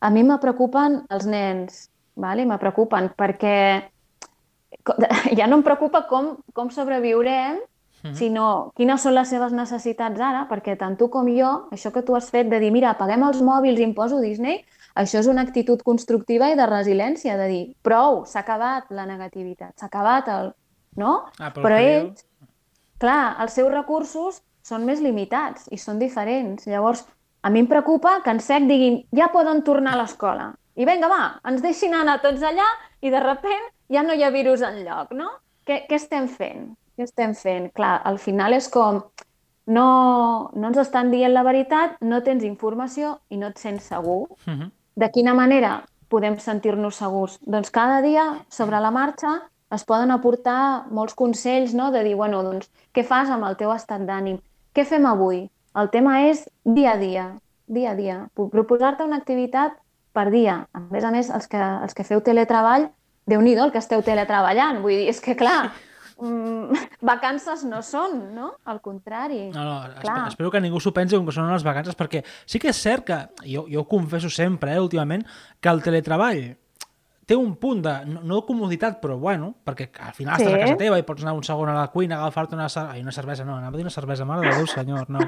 A 0.01 0.09
mi 0.09 0.23
me 0.23 0.39
preocupen 0.41 1.03
els 1.09 1.27
nens, 1.29 1.89
vale? 2.15 2.45
me 2.45 2.57
preocupen 2.57 3.11
perquè 3.17 3.57
ja 5.37 5.47
no 5.47 5.59
em 5.59 5.63
preocupa 5.63 6.05
com, 6.09 6.35
com 6.53 6.69
sobreviurem 6.69 7.61
-huh. 8.05 8.13
sinó 8.13 8.47
quines 8.77 9.01
són 9.01 9.15
les 9.17 9.29
seves 9.31 9.53
necessitats 9.55 10.21
ara, 10.21 10.45
perquè 10.49 10.75
tant 10.79 10.97
tu 10.99 11.09
com 11.13 11.27
jo, 11.31 11.51
això 11.75 11.91
que 11.93 12.03
tu 12.05 12.15
has 12.15 12.29
fet 12.33 12.49
de 12.51 12.59
dir, 12.61 12.71
mira, 12.71 12.93
apaguem 12.93 13.25
els 13.27 13.41
mòbils 13.45 13.81
i 13.81 13.87
imposo 13.87 14.21
Disney, 14.21 14.63
això 14.95 15.19
és 15.19 15.29
una 15.31 15.43
actitud 15.47 15.81
constructiva 15.83 16.51
i 16.51 16.59
de 16.59 16.67
resiliència, 16.69 17.37
de 17.37 17.47
dir, 17.51 17.63
prou, 17.83 18.23
s'ha 18.25 18.43
acabat 18.45 18.91
la 18.91 19.07
negativitat, 19.09 19.73
s'ha 19.79 19.89
acabat 19.91 20.31
el... 20.35 20.53
No? 20.95 21.25
Ah, 21.43 21.49
però 21.51 21.65
però 21.65 21.77
ells, 21.83 22.23
clar, 23.03 23.35
els 23.43 23.51
seus 23.57 23.67
recursos 23.73 24.37
són 24.65 24.85
més 24.89 25.01
limitats 25.05 25.69
i 25.71 25.77
són 25.77 25.99
diferents. 26.01 26.65
Llavors, 26.65 27.05
a 27.45 27.51
mi 27.53 27.61
em 27.61 27.69
preocupa 27.69 28.19
que 28.25 28.33
en 28.33 28.41
sec 28.41 28.65
diguin 28.69 29.03
ja 29.15 29.29
poden 29.33 29.61
tornar 29.67 29.93
a 29.93 30.01
l'escola. 30.01 30.49
I 30.75 30.87
vinga, 30.89 31.07
va, 31.11 31.23
ens 31.47 31.61
deixin 31.63 31.93
anar 31.93 32.17
tots 32.23 32.43
allà 32.43 32.65
i 33.05 33.13
de 33.13 33.21
repent 33.21 33.69
ja 33.93 34.01
no 34.03 34.15
hi 34.15 34.25
ha 34.25 34.33
virus 34.33 34.65
en 34.65 34.81
lloc, 34.83 35.13
no? 35.13 35.29
Què, 35.65 35.85
què 35.89 35.99
estem 35.99 36.27
fent? 36.27 36.73
Què 36.97 37.05
estem 37.05 37.35
fent? 37.37 37.69
Clar, 37.77 37.99
al 38.09 38.17
final 38.21 38.55
és 38.57 38.67
com 38.73 39.03
no, 39.65 39.87
no 40.53 40.69
ens 40.69 40.79
estan 40.81 41.11
dient 41.13 41.33
la 41.33 41.43
veritat, 41.45 41.97
no 42.01 42.21
tens 42.25 42.45
informació 42.45 43.19
i 43.29 43.39
no 43.41 43.49
et 43.53 43.61
sents 43.61 43.89
segur. 43.93 44.25
Uh 44.45 44.53
-huh. 44.53 44.69
De 44.95 45.11
quina 45.11 45.33
manera 45.33 45.83
podem 46.09 46.37
sentir-nos 46.39 46.95
segurs? 46.95 47.39
Doncs 47.41 47.71
cada 47.71 48.01
dia, 48.01 48.45
sobre 48.49 48.79
la 48.79 48.91
marxa, 48.91 49.41
es 49.71 49.83
poden 49.83 50.11
aportar 50.11 50.85
molts 50.91 51.13
consells, 51.13 51.73
no? 51.73 51.91
de 51.91 52.03
dir, 52.03 52.15
bueno, 52.15 52.43
doncs, 52.43 52.69
què 52.93 53.03
fas 53.03 53.29
amb 53.29 53.43
el 53.45 53.57
teu 53.57 53.71
estat 53.71 54.01
d'ànim? 54.01 54.39
Què 54.75 54.83
fem 54.83 55.05
avui? 55.07 55.45
El 55.79 55.87
tema 55.91 56.17
és 56.27 56.41
dia 56.67 56.95
a 56.95 56.99
dia, 56.99 57.25
dia 57.71 57.93
a 57.93 57.95
dia. 57.95 58.17
Proposar-te 58.35 59.05
una 59.07 59.21
activitat 59.21 59.77
per 60.15 60.27
dia. 60.33 60.65
A 60.75 60.81
més 60.91 61.07
a 61.07 61.11
més, 61.15 61.29
els 61.31 61.47
que, 61.51 61.59
els 61.59 61.95
que 61.95 62.03
feu 62.07 62.19
teletreball, 62.23 62.89
déu 63.27 63.43
nhi 63.43 63.55
el 63.55 63.71
que 63.71 63.79
esteu 63.79 64.03
teletreballant. 64.03 64.81
Vull 64.83 64.97
dir, 64.97 65.07
és 65.13 65.21
que 65.23 65.37
clar, 65.39 65.71
mm, 66.19 66.83
vacances 67.11 67.63
no 67.63 67.79
són, 67.87 68.17
no? 68.35 68.51
Al 68.65 68.81
contrari. 68.83 69.49
No, 69.55 69.63
no, 69.63 69.77
espero, 69.93 70.27
espero 70.33 70.51
que 70.51 70.63
ningú 70.67 70.83
s'ho 70.83 70.91
pensi 70.95 71.15
com 71.15 71.27
que 71.27 71.35
són 71.35 71.47
les 71.51 71.63
vacances, 71.63 71.95
perquè 71.95 72.25
sí 72.43 72.59
que 72.59 72.73
és 72.75 72.83
cert 72.87 73.07
que, 73.07 73.21
jo, 73.47 73.67
jo 73.71 73.85
ho 73.85 73.87
confesso 73.87 74.29
sempre, 74.29 74.75
eh, 74.75 74.83
últimament, 74.83 75.23
que 75.61 75.71
el 75.71 75.83
teletreball 75.87 76.57
té 77.25 77.35
un 77.35 77.55
punt 77.57 77.81
de, 77.81 77.93
no, 78.05 78.21
no 78.23 78.41
comoditat, 78.45 78.99
però 79.01 79.17
bueno, 79.17 79.51
perquè 79.65 79.89
al 80.05 80.13
final 80.13 80.37
sí. 80.37 80.45
estàs 80.45 80.55
a 80.55 80.61
casa 80.61 80.79
teva 80.79 80.99
i 81.01 81.05
pots 81.07 81.25
anar 81.25 81.33
un 81.37 81.45
segon 81.45 81.71
a 81.71 81.75
la 81.77 81.87
cuina, 81.93 82.19
agafar-te 82.21 82.57
una, 82.57 82.69
Ai, 82.85 83.01
una 83.01 83.13
cervesa, 83.15 83.45
no, 83.45 83.57
anava 83.57 83.73
a 83.73 83.79
dir 83.79 83.85
una 83.85 83.93
cervesa, 83.93 84.25
mare 84.29 84.45
de 84.45 84.55
Déu, 84.55 84.67
senyor, 84.69 85.09
no. 85.09 85.25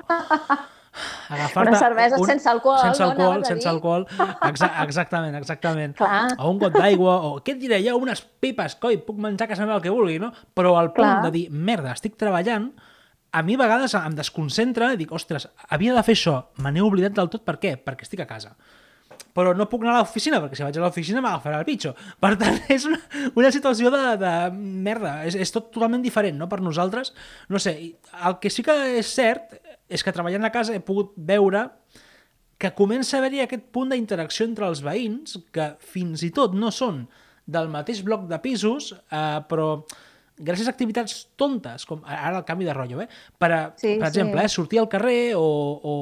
agafar 1.29 1.67
Una 1.67 1.79
cervesa 1.79 2.19
un, 2.21 2.27
sense 2.29 2.49
alcohol. 2.49 2.81
Sense 2.85 3.03
alcohol, 3.03 3.39
no, 3.41 3.49
sense 3.49 3.69
alcohol. 3.69 4.05
Exa 4.49 4.71
exactament, 4.83 5.37
exactament. 5.41 5.97
Clar. 6.01 6.35
O 6.37 6.51
un 6.53 6.61
got 6.61 6.77
d'aigua, 6.77 7.17
o 7.25 7.33
què 7.41 7.57
et 7.57 7.63
diré 7.65 7.81
jo, 7.85 7.97
unes 7.97 8.21
pipes, 8.21 8.77
coi, 8.81 9.01
puc 9.01 9.17
menjar 9.21 9.49
a 9.49 9.55
casa 9.55 9.65
meva 9.65 9.81
el 9.81 9.85
que 9.85 9.93
vulgui, 9.93 10.21
no? 10.21 10.31
Però 10.53 10.77
al 10.77 10.93
punt 10.93 11.09
Clar. 11.09 11.25
de 11.27 11.33
dir, 11.33 11.47
merda, 11.49 11.97
estic 11.97 12.17
treballant, 12.21 12.69
a 13.37 13.41
mi 13.43 13.57
a 13.57 13.65
vegades 13.65 13.97
em 13.97 14.13
desconcentra 14.17 14.93
i 14.93 15.01
dic, 15.01 15.11
ostres, 15.13 15.49
havia 15.73 15.97
de 15.97 16.05
fer 16.05 16.15
això, 16.15 16.37
me 16.61 16.71
n'he 16.71 16.85
oblidat 16.85 17.17
del 17.17 17.33
tot, 17.33 17.43
per 17.45 17.57
què? 17.61 17.75
Perquè 17.81 18.05
estic 18.05 18.21
a 18.23 18.29
casa 18.29 18.53
però 19.37 19.53
no 19.53 19.67
puc 19.69 19.85
anar 19.85 19.93
a 19.93 20.01
l'oficina, 20.01 20.39
perquè 20.41 20.57
si 20.57 20.65
vaig 20.65 20.79
a 20.79 20.83
l'oficina 20.87 21.21
m'agafarà 21.21 21.59
el 21.61 21.67
pitxo. 21.67 21.93
Per 22.23 22.33
tant, 22.41 22.57
és 22.73 22.87
una, 22.89 22.97
una 23.37 23.51
situació 23.53 23.91
de, 23.93 24.03
de 24.17 24.33
merda, 24.87 25.19
és, 25.29 25.37
és 25.37 25.53
tot 25.53 25.69
totalment 25.75 26.01
diferent, 26.01 26.39
no?, 26.41 26.49
per 26.49 26.63
nosaltres. 26.65 27.13
No 27.53 27.61
sé, 27.61 27.75
el 28.17 28.39
que 28.41 28.49
sí 28.53 28.65
que 28.65 28.75
és 28.97 29.13
cert 29.13 29.53
és 29.87 30.03
que 30.03 30.13
treballant 30.15 30.47
a 30.47 30.51
casa 30.51 30.73
he 30.75 30.81
pogut 30.83 31.13
veure 31.15 31.67
que 32.57 32.73
comença 32.73 33.15
a 33.15 33.21
haver-hi 33.21 33.43
aquest 33.43 33.69
punt 33.73 33.93
d'interacció 33.93 34.47
entre 34.49 34.65
els 34.65 34.81
veïns, 34.81 35.37
que 35.53 35.69
fins 35.93 36.25
i 36.25 36.31
tot 36.33 36.57
no 36.57 36.73
són 36.73 37.03
del 37.45 37.69
mateix 37.71 38.01
bloc 38.03 38.25
de 38.27 38.41
pisos, 38.43 38.89
eh, 39.13 39.37
però 39.47 39.69
gràcies 40.37 40.67
a 40.67 40.73
activitats 40.73 41.15
tontes, 41.39 41.85
com 41.89 42.03
ara 42.05 42.35
el 42.39 42.45
canvi 42.45 42.67
de 42.67 42.75
rotllo, 42.75 43.01
eh? 43.01 43.07
per, 43.39 43.49
a, 43.51 43.61
sí, 43.79 43.95
per 43.97 44.09
exemple, 44.09 44.41
sí. 44.41 44.45
eh, 44.45 44.53
sortir 44.53 44.81
al 44.81 44.89
carrer 44.91 45.33
o, 45.35 45.41
o, 45.41 45.95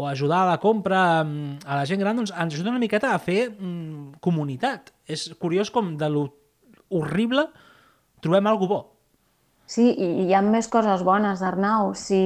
o 0.00 0.08
ajudar 0.08 0.44
a 0.44 0.50
la 0.54 0.60
compra 0.62 1.24
mm, 1.24 1.66
a 1.66 1.80
la 1.80 1.84
gent 1.88 2.00
gran, 2.00 2.16
doncs 2.16 2.32
ens 2.32 2.56
ajuda 2.56 2.72
una 2.72 2.82
miqueta 2.82 3.12
a 3.12 3.20
fer 3.20 3.50
mm, 3.50 4.18
comunitat. 4.24 4.94
És 5.06 5.28
curiós 5.40 5.70
com 5.74 5.94
de 6.00 6.08
lo 6.10 6.26
horrible 6.94 7.48
trobem 8.24 8.48
alguna 8.48 8.72
bo. 8.72 8.82
Sí, 9.66 9.86
i 9.96 10.26
hi 10.26 10.34
ha 10.36 10.42
més 10.44 10.66
coses 10.68 11.02
bones, 11.04 11.40
Arnau. 11.42 11.94
Si 11.96 12.18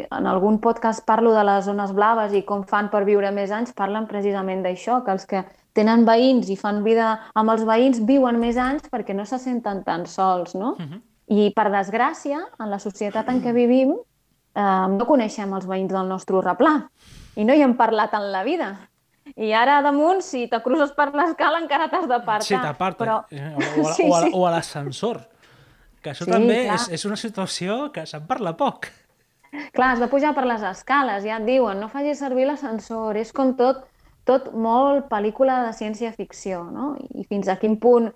en 0.00 0.28
algun 0.28 0.56
podcast 0.64 1.04
parlo 1.08 1.34
de 1.36 1.44
les 1.44 1.66
zones 1.68 1.92
blaves 1.96 2.32
i 2.32 2.42
com 2.48 2.64
fan 2.68 2.88
per 2.92 3.04
viure 3.04 3.30
més 3.36 3.52
anys, 3.52 3.74
parlen 3.76 4.08
precisament 4.08 4.64
d'això, 4.64 5.02
que 5.04 5.12
els 5.12 5.28
que 5.28 5.44
tenen 5.78 6.04
veïns 6.08 6.50
i 6.50 6.58
fan 6.58 6.82
vida 6.84 7.14
amb 7.38 7.54
els 7.54 7.64
veïns 7.68 8.02
viuen 8.08 8.40
més 8.40 8.58
anys 8.58 8.90
perquè 8.90 9.14
no 9.16 9.26
se 9.28 9.38
senten 9.42 9.84
tan 9.86 10.06
sols, 10.06 10.54
no? 10.58 10.74
Uh 10.74 10.84
-huh. 10.84 11.00
I, 11.28 11.52
per 11.54 11.68
desgràcia, 11.70 12.40
en 12.58 12.70
la 12.70 12.78
societat 12.78 13.28
en 13.28 13.42
què 13.44 13.52
vivim, 13.52 13.92
eh, 14.54 14.86
no 14.88 15.06
coneixem 15.06 15.52
els 15.54 15.66
veïns 15.66 15.92
del 15.92 16.08
nostre 16.08 16.40
replà 16.40 16.88
i 17.36 17.44
no 17.44 17.54
hi 17.54 17.62
hem 17.62 17.76
parlat 17.76 18.14
en 18.14 18.32
la 18.32 18.44
vida. 18.44 18.76
I 19.36 19.52
ara, 19.52 19.82
damunt, 19.82 20.22
si 20.24 20.46
te 20.48 20.60
cruces 20.64 20.92
per 20.96 21.10
l'escala, 21.14 21.60
encara 21.60 21.88
t'has 21.88 22.06
d'apartar. 22.08 22.46
Sí, 22.46 22.54
t'aparta. 22.54 23.04
Però... 23.04 23.18
Eh, 23.30 23.54
o, 23.54 23.82
o, 23.82 23.92
sí, 23.96 24.06
o, 24.08 24.20
sí. 24.22 24.30
o 24.32 24.46
a 24.46 24.50
l'ascensor. 24.50 25.20
Que 26.02 26.14
això 26.14 26.24
sí, 26.24 26.30
també 26.30 26.62
és, 26.72 26.88
és 26.88 27.04
una 27.04 27.16
situació 27.16 27.92
que 27.92 28.06
se'n 28.06 28.24
parla 28.26 28.54
poc. 28.56 28.88
Clar, 29.72 29.94
has 29.94 30.00
de 30.00 30.08
pujar 30.08 30.34
per 30.36 30.44
les 30.46 30.62
escales, 30.62 31.24
ja 31.24 31.38
et 31.38 31.46
diuen, 31.46 31.78
no 31.80 31.88
facis 31.88 32.20
servir 32.20 32.46
l'ascensor, 32.48 33.16
és 33.16 33.32
com 33.32 33.54
tot, 33.56 33.86
tot 34.28 34.50
molt 34.52 35.08
pel·lícula 35.10 35.62
de 35.66 35.74
ciència-ficció, 35.76 36.62
no? 36.70 36.94
I 37.16 37.24
fins 37.28 37.48
a 37.48 37.56
quin 37.60 37.78
punt 37.80 38.10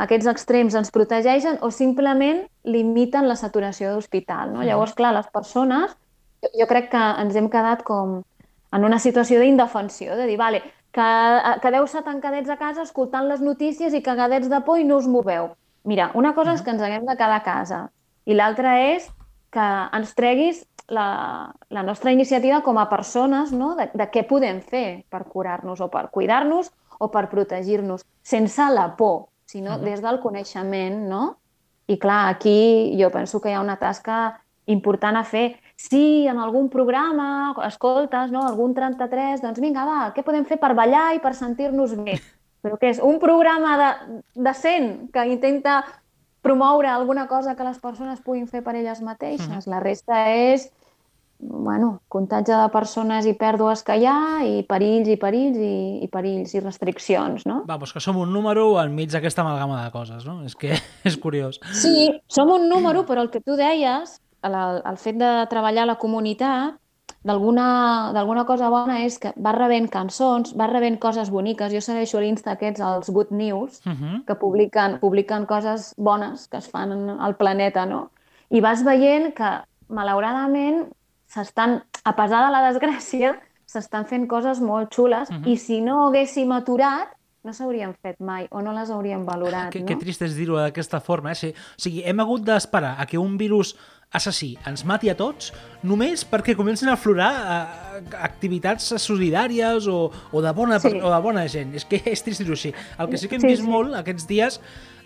aquests 0.00 0.28
extrems 0.32 0.76
ens 0.78 0.92
protegeixen 0.92 1.58
o 1.60 1.68
simplement 1.70 2.40
limiten 2.64 3.28
la 3.28 3.36
saturació 3.36 3.92
d'hospital, 3.92 4.54
no? 4.54 4.62
Mm. 4.62 4.68
Llavors, 4.70 4.94
clar, 4.96 5.12
les 5.16 5.28
persones, 5.32 5.92
jo, 6.42 6.52
jo 6.62 6.68
crec 6.70 6.88
que 6.94 7.02
ens 7.24 7.36
hem 7.36 7.50
quedat 7.52 7.84
com 7.84 8.22
en 8.74 8.86
una 8.88 8.98
situació 8.98 9.42
d'indefensió, 9.42 10.16
de 10.18 10.26
dir, 10.30 10.38
vale, 10.40 10.62
que 10.94 11.08
quedeu-se 11.62 12.00
tancadets 12.06 12.50
a 12.50 12.56
casa 12.56 12.86
escoltant 12.86 13.28
les 13.28 13.42
notícies 13.42 13.94
i 13.94 14.02
cagadets 14.02 14.48
de 14.50 14.60
por 14.66 14.78
i 14.78 14.86
no 14.86 14.98
us 15.02 15.10
moveu. 15.10 15.52
Mira, 15.84 16.10
una 16.14 16.32
cosa 16.34 16.54
és 16.54 16.62
que 16.64 16.72
ens 16.72 16.82
haguem 16.82 17.04
de 17.04 17.16
quedar 17.18 17.42
a 17.42 17.44
casa 17.44 17.80
i 18.24 18.34
l'altra 18.34 18.78
és 18.80 19.10
que 19.52 19.64
ens 19.98 20.14
treguis 20.16 20.62
la, 20.88 21.54
la 21.68 21.82
nostra 21.82 22.12
iniciativa 22.12 22.62
com 22.62 22.78
a 22.78 22.88
persones 22.88 23.52
no? 23.52 23.74
de, 23.76 23.88
de 23.94 24.06
què 24.12 24.24
podem 24.28 24.60
fer 24.60 25.04
per 25.10 25.24
curar-nos 25.24 25.80
o 25.80 25.88
per 25.92 26.08
cuidar-nos 26.12 26.72
o 26.98 27.10
per 27.10 27.28
protegir-nos, 27.30 28.04
sense 28.22 28.68
la 28.70 28.94
por, 28.96 29.28
sinó 29.46 29.74
uh 29.74 29.78
-huh. 29.78 29.84
des 29.84 30.02
del 30.02 30.20
coneixement, 30.20 31.08
no? 31.08 31.36
I 31.86 31.98
clar, 31.98 32.28
aquí 32.28 32.96
jo 32.98 33.10
penso 33.10 33.40
que 33.40 33.50
hi 33.50 33.54
ha 33.54 33.60
una 33.60 33.76
tasca 33.76 34.40
important 34.66 35.16
a 35.16 35.24
fer. 35.24 35.60
Si 35.76 36.26
en 36.26 36.38
algun 36.38 36.68
programa 36.68 37.54
escoltes 37.66 38.30
no, 38.30 38.46
algun 38.46 38.74
33, 38.74 39.42
doncs 39.42 39.60
vinga, 39.60 39.84
va, 39.84 40.12
què 40.14 40.22
podem 40.22 40.44
fer 40.44 40.58
per 40.58 40.74
ballar 40.74 41.14
i 41.14 41.20
per 41.20 41.34
sentir-nos 41.34 41.96
bé? 41.96 42.20
però 42.64 42.78
que 42.80 42.88
és 42.88 43.00
un 43.04 43.18
programa 43.20 43.76
de, 43.76 44.22
decent 44.34 45.10
que 45.12 45.26
intenta 45.28 45.84
promoure 46.44 46.92
alguna 46.92 47.26
cosa 47.26 47.56
que 47.56 47.64
les 47.64 47.80
persones 47.80 48.20
puguin 48.20 48.46
fer 48.46 48.62
per 48.62 48.76
elles 48.76 49.00
mateixes. 49.02 49.48
Uh 49.48 49.60
-huh. 49.64 49.70
La 49.72 49.80
resta 49.80 50.28
és 50.30 50.70
bueno, 51.38 52.00
comptatge 52.08 52.54
de 52.54 52.68
persones 52.72 53.26
i 53.26 53.34
pèrdues 53.36 53.82
que 53.84 53.96
hi 53.98 54.06
ha, 54.08 54.44
i 54.46 54.62
perills 54.68 55.08
i 55.12 55.16
perills 55.20 55.58
i, 55.58 56.04
i 56.04 56.08
perills 56.08 56.54
i 56.54 56.60
restriccions, 56.60 57.44
no? 57.46 57.62
Va, 57.68 57.76
doncs 57.76 57.92
que 57.92 58.00
som 58.00 58.16
un 58.20 58.32
número 58.32 58.78
enmig 58.80 59.10
d'aquesta 59.12 59.42
amalgama 59.42 59.82
de 59.84 59.90
coses, 59.90 60.24
no? 60.24 60.42
És 60.44 60.54
que 60.56 60.72
és 61.08 61.18
curiós. 61.20 61.60
Sí, 61.72 62.10
som 62.28 62.52
un 62.54 62.68
número, 62.68 63.04
però 63.08 63.24
el 63.26 63.30
que 63.30 63.42
tu 63.44 63.58
deies, 63.60 64.20
el, 64.42 64.56
el 64.84 64.96
fet 64.96 65.20
de 65.20 65.34
treballar 65.50 65.84
a 65.84 65.92
la 65.92 65.98
comunitat, 66.00 66.78
d'alguna 67.24 68.44
cosa 68.46 68.68
bona 68.70 69.00
és 69.04 69.16
que 69.18 69.32
va 69.40 69.54
rebent 69.56 69.88
cançons, 69.90 70.52
va 70.56 70.68
rebent 70.68 70.98
coses 71.00 71.30
boniques. 71.32 71.72
Jo 71.72 71.80
segueixo 71.80 72.18
a 72.18 72.24
l'Insta 72.24 72.52
aquests, 72.52 72.82
els 72.84 73.10
Good 73.10 73.32
News, 73.32 73.80
uh 73.86 73.92
-huh. 73.92 74.24
que 74.26 74.34
publiquen, 74.34 74.98
publiquen 75.00 75.46
coses 75.46 75.94
bones 75.96 76.48
que 76.48 76.58
es 76.58 76.68
fan 76.68 76.92
al 77.20 77.36
planeta, 77.36 77.86
no? 77.86 78.10
I 78.50 78.60
vas 78.60 78.84
veient 78.84 79.34
que 79.34 79.50
malauradament, 79.88 80.92
s'estan, 81.26 81.82
a 82.04 82.14
pesar 82.16 82.44
de 82.44 82.50
la 82.52 82.70
desgràcia, 82.70 83.40
s'estan 83.66 84.04
fent 84.06 84.28
coses 84.28 84.60
molt 84.60 84.94
xules 84.94 85.30
uh 85.30 85.36
-huh. 85.36 85.48
i 85.48 85.56
si 85.56 85.80
no 85.80 86.06
haguéssim 86.06 86.52
aturat, 86.52 87.08
no 87.44 87.52
s'haurien 87.52 87.92
fet 88.00 88.20
mai 88.20 88.46
o 88.50 88.62
no 88.62 88.72
les 88.72 88.90
hauríem 88.90 89.24
valorat, 89.26 89.70
que, 89.72 89.80
no? 89.80 89.86
Que 89.86 89.96
trist 89.96 90.22
és 90.22 90.34
dir-ho 90.34 90.56
d'aquesta 90.56 91.00
forma, 91.00 91.32
eh? 91.32 91.34
Sí, 91.34 91.48
o 91.48 91.80
sigui, 91.80 92.02
hem 92.04 92.20
hagut 92.20 92.42
d'esperar 92.42 92.96
a 92.98 93.06
que 93.06 93.18
un 93.18 93.36
virus 93.36 93.76
assassí 94.14 94.54
ens 94.68 94.84
mati 94.86 95.10
a 95.10 95.16
tots 95.18 95.50
només 95.82 96.24
perquè 96.28 96.54
comencen 96.56 96.88
a 96.90 96.96
aflorar 96.98 97.30
eh, 97.34 98.00
activitats 98.22 98.94
solidàries 99.02 99.88
o, 99.90 100.08
o, 100.30 100.42
de 100.44 100.52
bona, 100.56 100.80
sí. 100.82 100.94
o 100.94 101.12
de 101.12 101.20
bona 101.24 101.46
gent. 101.50 101.74
És 101.74 101.86
que 101.88 102.00
és 102.14 102.24
trist 102.24 102.44
dir-ho 102.44 102.56
així. 102.56 102.74
El 102.98 103.10
que 103.10 103.20
sí 103.20 103.30
que 103.30 103.38
hem 103.40 103.46
sí, 103.46 103.54
vist 103.54 103.64
sí. 103.64 103.70
molt 103.70 103.96
aquests 104.00 104.28
dies 104.30 104.60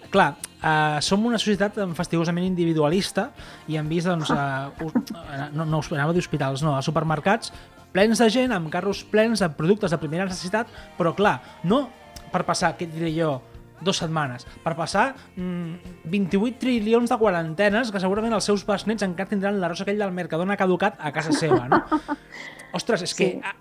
clar, 0.09 0.39
uh, 0.63 0.99
som 1.05 1.25
una 1.29 1.37
societat 1.37 1.77
fastigosament 1.97 2.47
individualista 2.47 3.27
i 3.69 3.77
hem 3.77 3.91
vist, 3.91 4.09
doncs, 4.09 4.31
uh, 4.33 5.51
no, 5.53 5.67
no 5.69 5.83
anava 5.93 6.15
d'hospitals, 6.17 6.65
no, 6.65 6.79
a 6.79 6.85
supermercats 6.85 7.53
plens 7.93 8.21
de 8.21 8.29
gent, 8.33 8.55
amb 8.55 8.71
carros 8.73 9.03
plens 9.11 9.43
de 9.45 9.51
productes 9.59 9.93
de 9.93 10.01
primera 10.01 10.25
necessitat, 10.29 10.71
però 10.97 11.15
clar, 11.17 11.39
no 11.69 11.87
per 12.33 12.45
passar, 12.49 12.75
què 12.79 12.89
diré 12.91 13.13
jo, 13.15 13.39
dues 13.85 14.01
setmanes, 14.03 14.47
per 14.65 14.75
passar 14.79 15.13
mm, 15.37 16.05
28 16.11 16.61
trilions 16.63 17.11
de 17.11 17.19
quarantenes 17.21 17.93
que 17.95 18.03
segurament 18.03 18.35
els 18.37 18.49
seus 18.49 18.65
besnets 18.67 19.07
encara 19.07 19.31
tindran 19.31 19.61
l'arròs 19.63 19.85
aquell 19.85 20.01
del 20.01 20.15
Mercadona 20.17 20.59
caducat 20.61 20.99
a 20.99 21.13
casa 21.15 21.35
seva, 21.37 21.67
no? 21.71 21.83
Ostres, 22.79 23.05
és 23.07 23.15
sí. 23.15 23.19
que 23.19 23.47
a, 23.47 23.55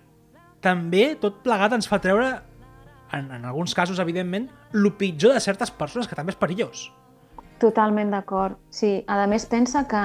també 0.63 1.09
tot 1.21 1.41
plegat 1.45 1.75
ens 1.77 1.89
fa 1.89 2.01
treure, 2.03 2.31
en, 3.13 3.31
en 3.31 3.45
alguns 3.45 3.75
casos, 3.77 3.99
evidentment, 4.03 4.49
el 4.73 4.89
pitjor 4.99 5.37
de 5.37 5.43
certes 5.43 5.71
persones, 5.71 6.09
que 6.09 6.17
també 6.17 6.33
és 6.35 6.39
perillós. 6.39 6.87
Totalment 7.61 8.11
d'acord. 8.13 8.57
Sí, 8.69 8.99
a 9.09 9.25
més 9.29 9.47
pensa 9.49 9.87
que 9.89 10.01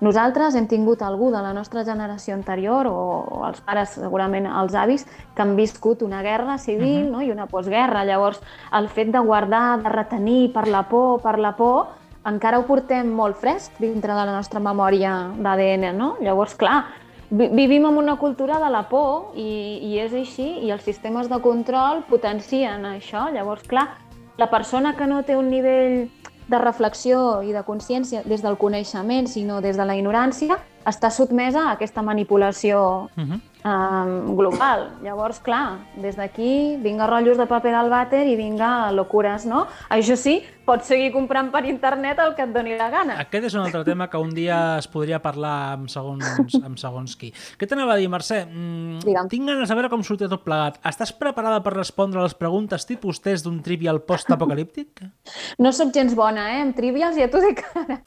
nosaltres 0.00 0.54
hem 0.54 0.68
tingut 0.70 1.02
algú 1.02 1.30
de 1.34 1.40
la 1.42 1.52
nostra 1.52 1.84
generació 1.84 2.34
anterior, 2.36 2.86
o, 2.86 3.44
els 3.48 3.60
pares, 3.66 3.96
segurament 3.98 4.46
els 4.46 4.74
avis, 4.78 5.06
que 5.34 5.42
han 5.42 5.56
viscut 5.58 6.02
una 6.06 6.22
guerra 6.22 6.58
civil 6.58 7.04
uh 7.04 7.08
-huh. 7.08 7.12
no? 7.12 7.22
i 7.22 7.30
una 7.30 7.46
postguerra. 7.46 8.04
Llavors, 8.04 8.40
el 8.72 8.88
fet 8.88 9.08
de 9.08 9.18
guardar, 9.18 9.82
de 9.82 9.88
retenir 9.88 10.52
per 10.52 10.68
la 10.68 10.88
por, 10.88 11.20
per 11.20 11.38
la 11.38 11.56
por, 11.56 11.86
encara 12.24 12.58
ho 12.58 12.66
portem 12.66 13.10
molt 13.10 13.36
fresc 13.36 13.72
dintre 13.78 14.12
de 14.12 14.24
la 14.24 14.32
nostra 14.32 14.60
memòria 14.60 15.30
d'ADN, 15.36 15.96
no? 15.96 16.16
Llavors, 16.20 16.54
clar, 16.54 16.84
vivim 17.30 17.86
en 17.86 17.96
una 17.96 18.16
cultura 18.16 18.58
de 18.58 18.70
la 18.70 18.88
por 18.88 19.32
i, 19.36 19.78
i 19.82 19.98
és 19.98 20.14
així, 20.14 20.64
i 20.64 20.70
els 20.70 20.82
sistemes 20.82 21.28
de 21.28 21.40
control 21.40 22.04
potencien 22.08 22.84
això. 22.84 23.28
Llavors, 23.32 23.66
clar, 23.68 23.88
la 24.38 24.48
persona 24.50 24.94
que 24.96 25.06
no 25.06 25.22
té 25.22 25.36
un 25.36 25.50
nivell 25.50 26.10
de 26.48 26.58
reflexió 26.58 27.42
i 27.44 27.52
de 27.52 27.62
consciència 27.62 28.22
des 28.24 28.42
del 28.42 28.56
coneixement, 28.58 29.28
sinó 29.28 29.60
des 29.60 29.76
de 29.76 29.84
la 29.84 29.96
ignorància, 29.96 30.58
està 30.88 31.10
sotmesa 31.12 31.66
a 31.68 31.72
aquesta 31.76 32.02
manipulació 32.02 33.08
uh 33.16 33.22
-huh. 33.22 33.40
Um, 33.64 34.36
global. 34.36 34.88
Llavors, 35.02 35.40
clar, 35.44 35.78
des 35.96 36.16
d'aquí 36.18 36.76
vinga 36.82 37.08
rotllos 37.08 37.38
de 37.38 37.46
paper 37.48 37.72
del 37.74 37.90
vàter 37.92 38.24
i 38.28 38.36
vinga 38.38 38.90
locures, 38.94 39.46
no? 39.48 39.66
Això 39.94 40.16
sí, 40.18 40.38
pots 40.68 40.90
seguir 40.90 41.10
comprant 41.14 41.50
per 41.52 41.64
internet 41.68 42.20
el 42.22 42.34
que 42.36 42.44
et 42.44 42.52
doni 42.54 42.76
la 42.78 42.90
gana. 42.92 43.18
Aquest 43.24 43.48
és 43.50 43.56
un 43.56 43.64
altre 43.64 43.84
tema 43.88 44.08
que 44.12 44.20
un 44.20 44.34
dia 44.36 44.78
es 44.78 44.88
podria 44.90 45.20
parlar 45.24 45.56
amb 45.78 45.92
segons, 45.92 46.58
amb 46.60 46.78
segons 46.80 47.16
qui. 47.18 47.32
Què 47.58 47.68
t'anava 47.68 47.96
a 47.96 48.00
dir, 48.00 48.10
Mercè? 48.12 48.44
Mm, 48.46 49.28
tinc 49.32 49.48
ganes 49.48 49.68
de 49.68 49.78
veure 49.78 49.92
com 49.92 50.04
sortia 50.06 50.30
tot 50.30 50.44
plegat. 50.46 50.80
Estàs 50.88 51.14
preparada 51.16 51.62
per 51.64 51.74
respondre 51.76 52.20
a 52.20 52.28
les 52.28 52.36
preguntes 52.38 52.86
tipus 52.88 53.22
test 53.24 53.48
d'un 53.48 53.62
trivial 53.64 54.02
post-apocalíptic? 54.04 55.04
No 55.58 55.72
sóc 55.72 55.94
gens 55.94 56.14
bona, 56.18 56.52
eh? 56.56 56.64
Amb 56.66 56.76
trivials 56.76 57.18
ja 57.18 57.30
t'ho 57.32 57.42
dic 57.42 57.64
ara. 57.74 58.02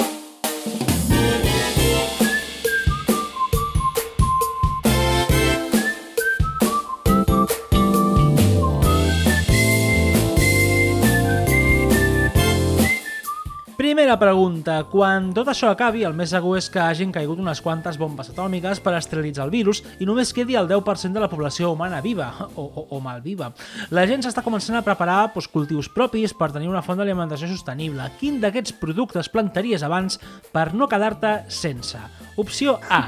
Primera 14.02 14.18
pregunta. 14.18 14.80
Quan 14.90 15.28
tot 15.30 15.52
això 15.52 15.68
acabi, 15.70 16.00
el 16.08 16.16
més 16.18 16.32
segur 16.34 16.56
és 16.58 16.72
que 16.74 16.80
hagin 16.82 17.12
caigut 17.14 17.38
unes 17.38 17.60
quantes 17.62 18.00
bombes 18.02 18.32
atòmiques 18.32 18.82
per 18.82 18.96
esterilitzar 18.98 19.46
el 19.46 19.54
virus 19.54 19.84
i 20.02 20.08
només 20.10 20.32
quedi 20.34 20.58
el 20.58 20.66
10% 20.66 21.14
de 21.14 21.22
la 21.22 21.30
població 21.30 21.70
humana 21.70 22.00
viva, 22.02 22.32
o, 22.56 22.66
o, 22.66 22.88
o 22.98 23.00
malviva. 23.06 23.52
La 23.94 24.08
gent 24.10 24.26
s'està 24.26 24.42
començant 24.42 24.80
a 24.80 24.82
preparar 24.82 25.20
doncs, 25.36 25.52
cultius 25.54 25.92
propis 25.94 26.34
per 26.34 26.50
tenir 26.50 26.74
una 26.74 26.82
font 26.82 26.98
d'alimentació 26.98 27.54
sostenible. 27.54 28.10
Quin 28.18 28.42
d'aquests 28.42 28.80
productes 28.82 29.30
plantaries 29.30 29.86
abans 29.86 30.18
per 30.50 30.72
no 30.74 30.90
quedar-te 30.90 31.38
sense? 31.54 32.02
Opció 32.42 32.80
A. 32.90 33.06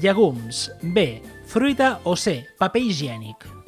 Llegums. 0.00 0.70
B. 0.80 1.10
Fruita 1.52 1.98
o 2.08 2.16
C. 2.16 2.46
Paper 2.56 2.88
higiènic. 2.88 3.59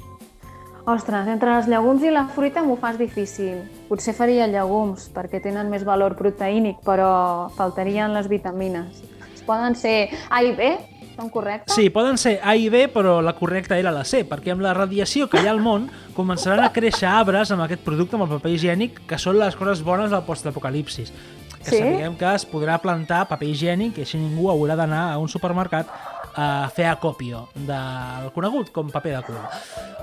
Ostres, 0.83 1.29
entre 1.31 1.53
els 1.55 1.69
llegums 1.71 2.03
i 2.03 2.11
la 2.11 2.25
fruita 2.35 2.63
m'ho 2.67 2.75
fas 2.81 2.97
difícil. 2.99 3.61
Potser 3.87 4.17
faria 4.19 4.49
llegums, 4.51 5.07
perquè 5.15 5.39
tenen 5.43 5.71
més 5.71 5.85
valor 5.87 6.17
proteínic, 6.19 6.81
però 6.83 7.51
faltarien 7.55 8.11
les 8.17 8.27
vitamines. 8.27 9.05
Poden 9.47 9.77
ser 9.79 10.11
A 10.31 10.43
i 10.43 10.51
B, 10.59 10.73
són 11.15 11.29
correctes? 11.31 11.77
Sí, 11.77 11.87
poden 11.95 12.19
ser 12.19 12.39
A 12.43 12.57
i 12.59 12.67
B, 12.73 12.89
però 12.91 13.21
la 13.23 13.35
correcta 13.39 13.79
era 13.79 13.93
la 13.95 14.03
C, 14.03 14.25
perquè 14.27 14.55
amb 14.55 14.65
la 14.65 14.75
radiació 14.75 15.29
que 15.31 15.39
hi 15.39 15.47
ha 15.47 15.53
al 15.55 15.63
món 15.63 15.87
començaran 16.17 16.65
a 16.67 16.73
créixer 16.75 17.07
arbres 17.11 17.53
amb 17.55 17.63
aquest 17.63 17.85
producte, 17.87 18.19
amb 18.19 18.27
el 18.27 18.35
paper 18.35 18.57
higiènic, 18.57 19.05
que 19.07 19.21
són 19.23 19.39
les 19.39 19.55
coses 19.59 19.85
bones 19.87 20.11
del 20.11 20.25
postapocalipsis. 20.27 21.15
Que 21.63 21.71
sí? 21.71 21.79
sapiguem 21.79 22.17
que 22.19 22.27
es 22.35 22.43
podrà 22.51 22.81
plantar 22.83 23.29
paper 23.31 23.53
higiènic 23.53 24.01
i 24.01 24.03
així 24.07 24.19
ningú 24.19 24.51
haurà 24.51 24.75
d'anar 24.79 25.05
a 25.13 25.21
un 25.23 25.31
supermercat 25.31 25.87
a 26.35 26.69
fer 26.73 26.87
acòpio 26.91 27.47
del 27.67 28.31
conegut 28.35 28.73
com 28.73 28.91
paper 28.91 29.17
de 29.17 29.23
cul. 29.27 29.41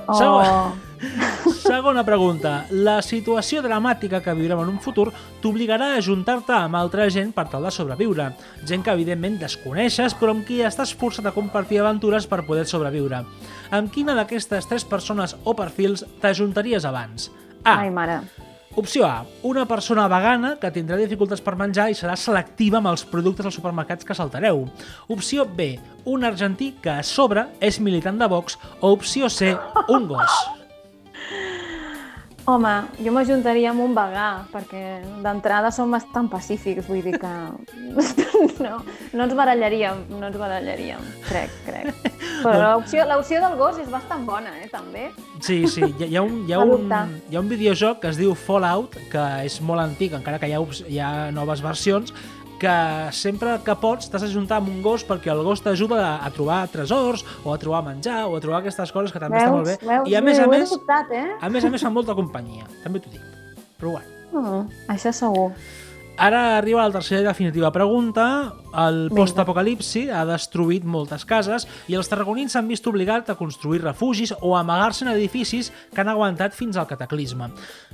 Oh. 0.09 0.17
Segona, 0.17 0.73
segona 1.69 2.03
pregunta. 2.05 2.53
La 2.71 2.99
situació 3.05 3.63
dramàtica 3.65 4.21
que 4.25 4.35
viurem 4.37 4.63
en 4.63 4.73
un 4.73 4.81
futur 4.83 5.09
t'obligarà 5.43 5.93
a 5.93 6.01
ajuntar-te 6.01 6.55
amb 6.57 6.79
altra 6.79 7.07
gent 7.13 7.33
per 7.35 7.47
tal 7.51 7.65
de 7.67 7.73
sobreviure. 7.73 8.31
Gent 8.65 8.85
que 8.85 8.97
evidentment 8.97 9.39
desconeixes 9.41 10.17
però 10.19 10.35
amb 10.35 10.45
qui 10.47 10.61
estàs 10.65 10.93
forçat 10.97 11.29
a 11.29 11.35
compartir 11.35 11.81
aventures 11.81 12.27
per 12.29 12.43
poder 12.47 12.67
sobreviure. 12.69 13.23
Amb 13.71 13.93
quina 13.93 14.17
d'aquestes 14.17 14.69
tres 14.69 14.85
persones 14.85 15.37
o 15.43 15.55
perfils 15.57 16.05
t'ajuntaries 16.21 16.85
abans? 16.85 17.31
A. 17.63 17.81
Ai, 17.81 17.89
mare 17.93 18.21
Opció 18.75 19.05
A, 19.07 19.25
una 19.41 19.65
persona 19.65 20.05
vegana 20.07 20.51
que 20.61 20.69
tindrà 20.69 20.99
dificultats 20.99 21.41
per 21.41 21.55
menjar 21.57 21.87
i 21.89 21.97
serà 21.97 22.13
selectiva 22.13 22.77
amb 22.77 22.91
els 22.91 23.03
productes 23.09 23.49
als 23.49 23.57
supermercats 23.57 24.05
que 24.05 24.17
saltareu. 24.17 24.67
Opció 25.09 25.47
B, 25.57 25.71
un 26.05 26.23
argentí 26.23 26.75
que 26.83 26.93
a 26.99 27.03
sobre 27.03 27.47
és 27.59 27.81
militant 27.81 28.21
de 28.21 28.29
Vox. 28.29 28.59
O 28.79 28.93
opció 28.93 29.29
C, 29.33 29.55
un 29.89 30.07
gos. 30.07 30.58
Home, 32.49 32.71
jo 33.05 33.11
m'ajuntaria 33.13 33.69
amb 33.69 33.83
un 33.83 33.91
vegà, 33.93 34.29
perquè 34.49 34.79
d'entrada 35.21 35.69
som 35.75 35.91
bastant 35.93 36.25
pacífics, 36.31 36.87
vull 36.89 37.03
dir 37.05 37.19
que 37.21 37.33
no, 38.65 38.79
no 39.13 39.27
ens 39.27 39.35
barallaríem, 39.37 39.99
no 40.15 40.31
ens 40.31 40.37
barallaríem, 40.39 41.03
crec, 41.27 41.53
crec. 41.67 41.91
Però 42.41 42.71
l'opció 43.11 43.43
del 43.43 43.57
gos 43.59 43.77
és 43.83 43.91
bastant 43.93 44.25
bona, 44.25 44.55
eh, 44.63 44.69
també. 44.71 45.11
Sí, 45.45 45.61
sí, 45.69 45.83
hi 45.99 46.15
ha, 46.15 46.23
un, 46.23 46.41
hi 46.47 46.55
ha, 46.55 46.63
un, 46.77 46.89
hi 47.29 47.37
ha 47.37 47.43
un 47.43 47.51
videojoc 47.51 48.01
que 48.01 48.09
es 48.15 48.17
diu 48.17 48.33
Fallout, 48.33 48.97
que 49.13 49.27
és 49.45 49.59
molt 49.61 49.85
antic, 49.85 50.17
encara 50.17 50.41
que 50.41 50.49
hi 50.49 50.57
ha, 50.57 50.63
hi 50.89 50.99
ha 51.03 51.11
noves 51.35 51.61
versions, 51.61 52.15
que 52.59 52.75
sempre 53.15 53.55
que 53.65 53.75
pots 53.79 54.11
t'has 54.11 54.25
d'ajuntar 54.25 54.59
amb 54.59 54.69
un 54.73 54.83
gos 54.85 55.05
perquè 55.07 55.31
el 55.33 55.41
gos 55.47 55.63
t'ajuda 55.65 55.99
a, 56.03 56.13
a 56.27 56.31
trobar 56.35 56.61
tresors 56.71 57.25
o 57.43 57.53
a 57.53 57.57
trobar 57.61 57.81
menjar 57.87 58.25
o 58.27 58.37
a 58.37 58.43
trobar 58.43 58.61
aquestes 58.61 58.93
coses 58.95 59.15
que 59.15 59.21
també 59.21 59.39
veus, 59.39 59.47
estan 59.47 59.57
molt 59.57 59.71
bé. 59.71 59.77
Veus, 59.87 60.09
I 60.11 60.17
a 60.19 60.23
més 60.25 60.39
a 60.39 60.47
més, 60.51 60.69
adoptat, 60.69 61.13
eh? 61.15 61.27
a 61.39 61.51
més 61.53 61.65
a 61.65 61.73
més 61.73 61.85
fa 61.87 61.93
molta 61.93 62.15
companyia, 62.17 62.67
també 62.83 63.01
t'ho 63.03 63.13
dic. 63.15 63.23
Però 63.79 63.95
bueno. 63.95 64.17
Mm, 64.29 64.65
això 64.93 65.13
segur. 65.15 65.49
Ara 66.19 66.57
arriba 66.57 66.83
la 66.83 66.91
tercera 66.91 67.21
i 67.21 67.23
definitiva 67.23 67.69
pregunta. 67.71 68.51
El 68.75 69.07
postapocalipsi 69.15 70.01
ha 70.11 70.25
destruït 70.27 70.83
moltes 70.83 71.23
cases 71.25 71.63
i 71.89 71.95
els 71.95 72.11
tarragonins 72.11 72.51
s'han 72.53 72.67
vist 72.67 72.85
obligats 72.91 73.31
a 73.31 73.37
construir 73.39 73.79
refugis 73.85 74.33
o 74.35 74.51
amagar-se 74.59 75.05
en 75.05 75.13
edificis 75.13 75.71
que 75.93 76.03
han 76.03 76.11
aguantat 76.11 76.53
fins 76.57 76.75
al 76.75 76.89
cataclisme. 76.91 77.47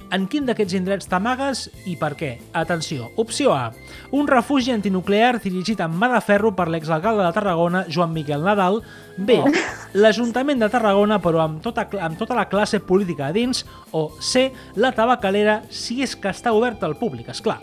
En 0.10 0.26
quin 0.26 0.50
d'aquests 0.50 0.74
indrets 0.74 1.08
t'amagues 1.12 1.68
i 1.86 1.94
per 2.02 2.16
què? 2.18 2.32
Atenció, 2.58 3.12
opció 3.22 3.54
A. 3.54 3.70
Un 4.10 4.26
refugi 4.28 4.74
antinuclear 4.74 5.38
dirigit 5.46 5.86
amb 5.86 6.02
mà 6.02 6.10
de 6.18 6.26
ferro 6.26 6.56
per 6.58 6.66
l'exalcalde 6.74 7.22
de 7.22 7.32
Tarragona, 7.38 7.86
Joan 7.88 8.18
Miquel 8.18 8.42
Nadal. 8.42 8.82
B. 9.22 9.38
Oh. 9.38 9.54
L'Ajuntament 10.02 10.66
de 10.66 10.74
Tarragona, 10.74 11.22
però 11.22 11.46
amb 11.46 11.62
tota, 11.62 11.86
amb 12.02 12.18
tota 12.18 12.34
la 12.34 12.50
classe 12.50 12.82
política 12.82 13.30
a 13.30 13.34
dins. 13.38 13.68
O 13.94 14.10
C. 14.18 14.50
La 14.82 14.96
tabacalera, 14.98 15.62
si 15.70 16.02
és 16.02 16.18
que 16.18 16.34
està 16.34 16.58
oberta 16.58 16.90
al 16.90 16.98
públic, 16.98 17.30
és 17.30 17.46
clar. 17.46 17.62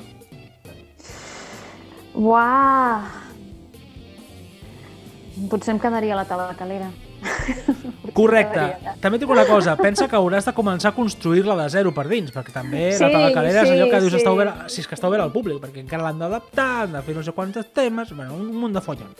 Uau! 2.14 3.00
Potser 5.48 5.72
em 5.72 5.80
quedaria 5.80 6.16
la 6.16 6.26
tabacalera. 6.28 6.90
Correcte. 8.12 8.64
També 9.02 9.16
et 9.16 9.22
dic 9.22 9.32
una 9.32 9.46
cosa, 9.48 9.74
pensa 9.78 10.08
que 10.10 10.18
hauràs 10.18 10.46
de 10.48 10.54
començar 10.56 10.92
a 10.92 10.96
construir-la 10.96 11.56
de 11.62 11.68
zero 11.72 11.94
per 11.96 12.06
dins, 12.10 12.32
perquè 12.34 12.52
també 12.54 12.90
sí, 12.92 13.02
la 13.04 13.10
tabacalera 13.14 13.62
sí, 13.62 13.72
és 13.72 13.74
allò 13.76 13.88
que 13.90 14.00
dius 14.04 14.16
sí. 14.16 14.20
està 14.20 14.68
si 14.68 14.82
és 14.82 14.90
que 14.90 14.98
està 14.98 15.08
obert 15.08 15.24
al 15.24 15.32
públic, 15.34 15.60
perquè 15.62 15.82
encara 15.84 16.08
l'han 16.08 16.20
d'adaptar, 16.20 16.70
han 16.84 16.96
de 16.98 17.02
fer 17.06 17.16
no 17.16 17.24
sé 17.24 17.34
quants 17.36 17.72
temes, 17.74 18.12
bueno, 18.16 18.36
un 18.36 18.52
munt 18.52 18.76
de 18.76 18.84
follon. 18.84 19.14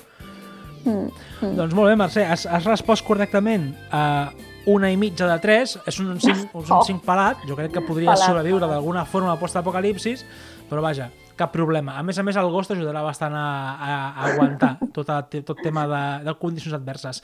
Mm, 0.83 0.93
mm. 0.93 1.53
Doncs 1.57 1.77
molt 1.79 1.93
bé, 1.93 1.97
Mercè, 1.99 2.27
has, 2.27 2.45
has 2.51 2.67
respost 2.69 3.07
correctament 3.07 3.71
a 3.95 4.05
una 4.67 4.91
i 4.93 4.99
mitja 4.99 5.27
de 5.31 5.39
tres, 5.43 5.77
és 5.87 5.99
un 6.03 6.19
5, 6.21 6.51
un 6.59 6.69
Oh. 6.69 6.83
5 6.87 7.03
pelat, 7.07 7.43
jo 7.49 7.57
crec 7.59 7.73
que 7.75 7.83
podria 7.87 8.13
Pelat, 8.13 8.29
sobreviure 8.29 8.69
d'alguna 8.71 9.07
forma 9.07 9.33
a 9.33 9.39
post-apocalipsis, 9.41 10.27
però 10.71 10.83
vaja, 10.85 11.09
cap 11.43 11.53
problema. 11.55 11.97
A 11.99 12.05
més 12.07 12.19
a 12.19 12.25
més, 12.27 12.39
el 12.39 12.51
gos 12.53 12.71
t'ajudarà 12.71 13.03
bastant 13.05 13.35
a, 13.37 13.47
a, 13.75 13.91
a 13.93 14.29
aguantar 14.31 14.73
tot, 14.95 15.11
a, 15.11 15.21
tot 15.33 15.59
tema 15.63 15.85
de, 15.91 16.03
de 16.29 16.35
condicions 16.41 16.77
adverses. 16.79 17.23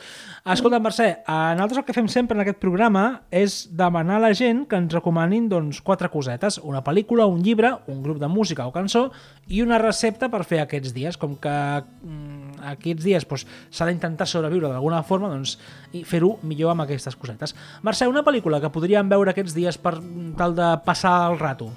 Escolta, 0.54 0.80
Mercè, 0.82 1.08
a 1.28 1.54
nosaltres 1.58 1.82
el 1.82 1.86
que 1.88 1.96
fem 1.96 2.10
sempre 2.12 2.38
en 2.38 2.44
aquest 2.44 2.60
programa 2.62 3.04
és 3.30 3.60
demanar 3.78 4.18
a 4.18 4.24
la 4.28 4.32
gent 4.36 4.64
que 4.68 4.78
ens 4.80 4.94
recomanin 4.94 5.48
doncs, 5.50 5.82
quatre 5.84 6.10
cosetes, 6.12 6.58
una 6.64 6.82
pel·lícula, 6.84 7.28
un 7.30 7.42
llibre, 7.44 7.72
un 7.88 8.02
grup 8.04 8.20
de 8.22 8.30
música 8.32 8.66
o 8.68 8.74
cançó 8.74 9.08
i 9.48 9.62
una 9.64 9.80
recepta 9.82 10.30
per 10.32 10.44
fer 10.48 10.62
aquests 10.64 10.94
dies. 10.96 11.18
Com 11.20 11.36
que 11.40 11.54
mm, 11.80 12.60
aquests 12.74 13.06
dies 13.06 13.26
doncs, 13.28 13.46
s'ha 13.70 13.88
d'intentar 13.88 14.28
sobreviure 14.28 14.70
d'alguna 14.72 15.02
forma, 15.06 15.30
doncs, 15.32 15.56
i 15.94 16.04
fer-ho 16.08 16.36
millor 16.42 16.74
amb 16.74 16.86
aquestes 16.86 17.16
cosetes. 17.16 17.54
Mercè, 17.86 18.10
una 18.10 18.24
pel·lícula 18.26 18.62
que 18.62 18.72
podríem 18.74 19.10
veure 19.10 19.34
aquests 19.34 19.56
dies 19.56 19.78
per 19.80 19.98
tal 20.38 20.56
de 20.58 20.72
passar 20.84 21.20
el 21.30 21.38
rato? 21.38 21.70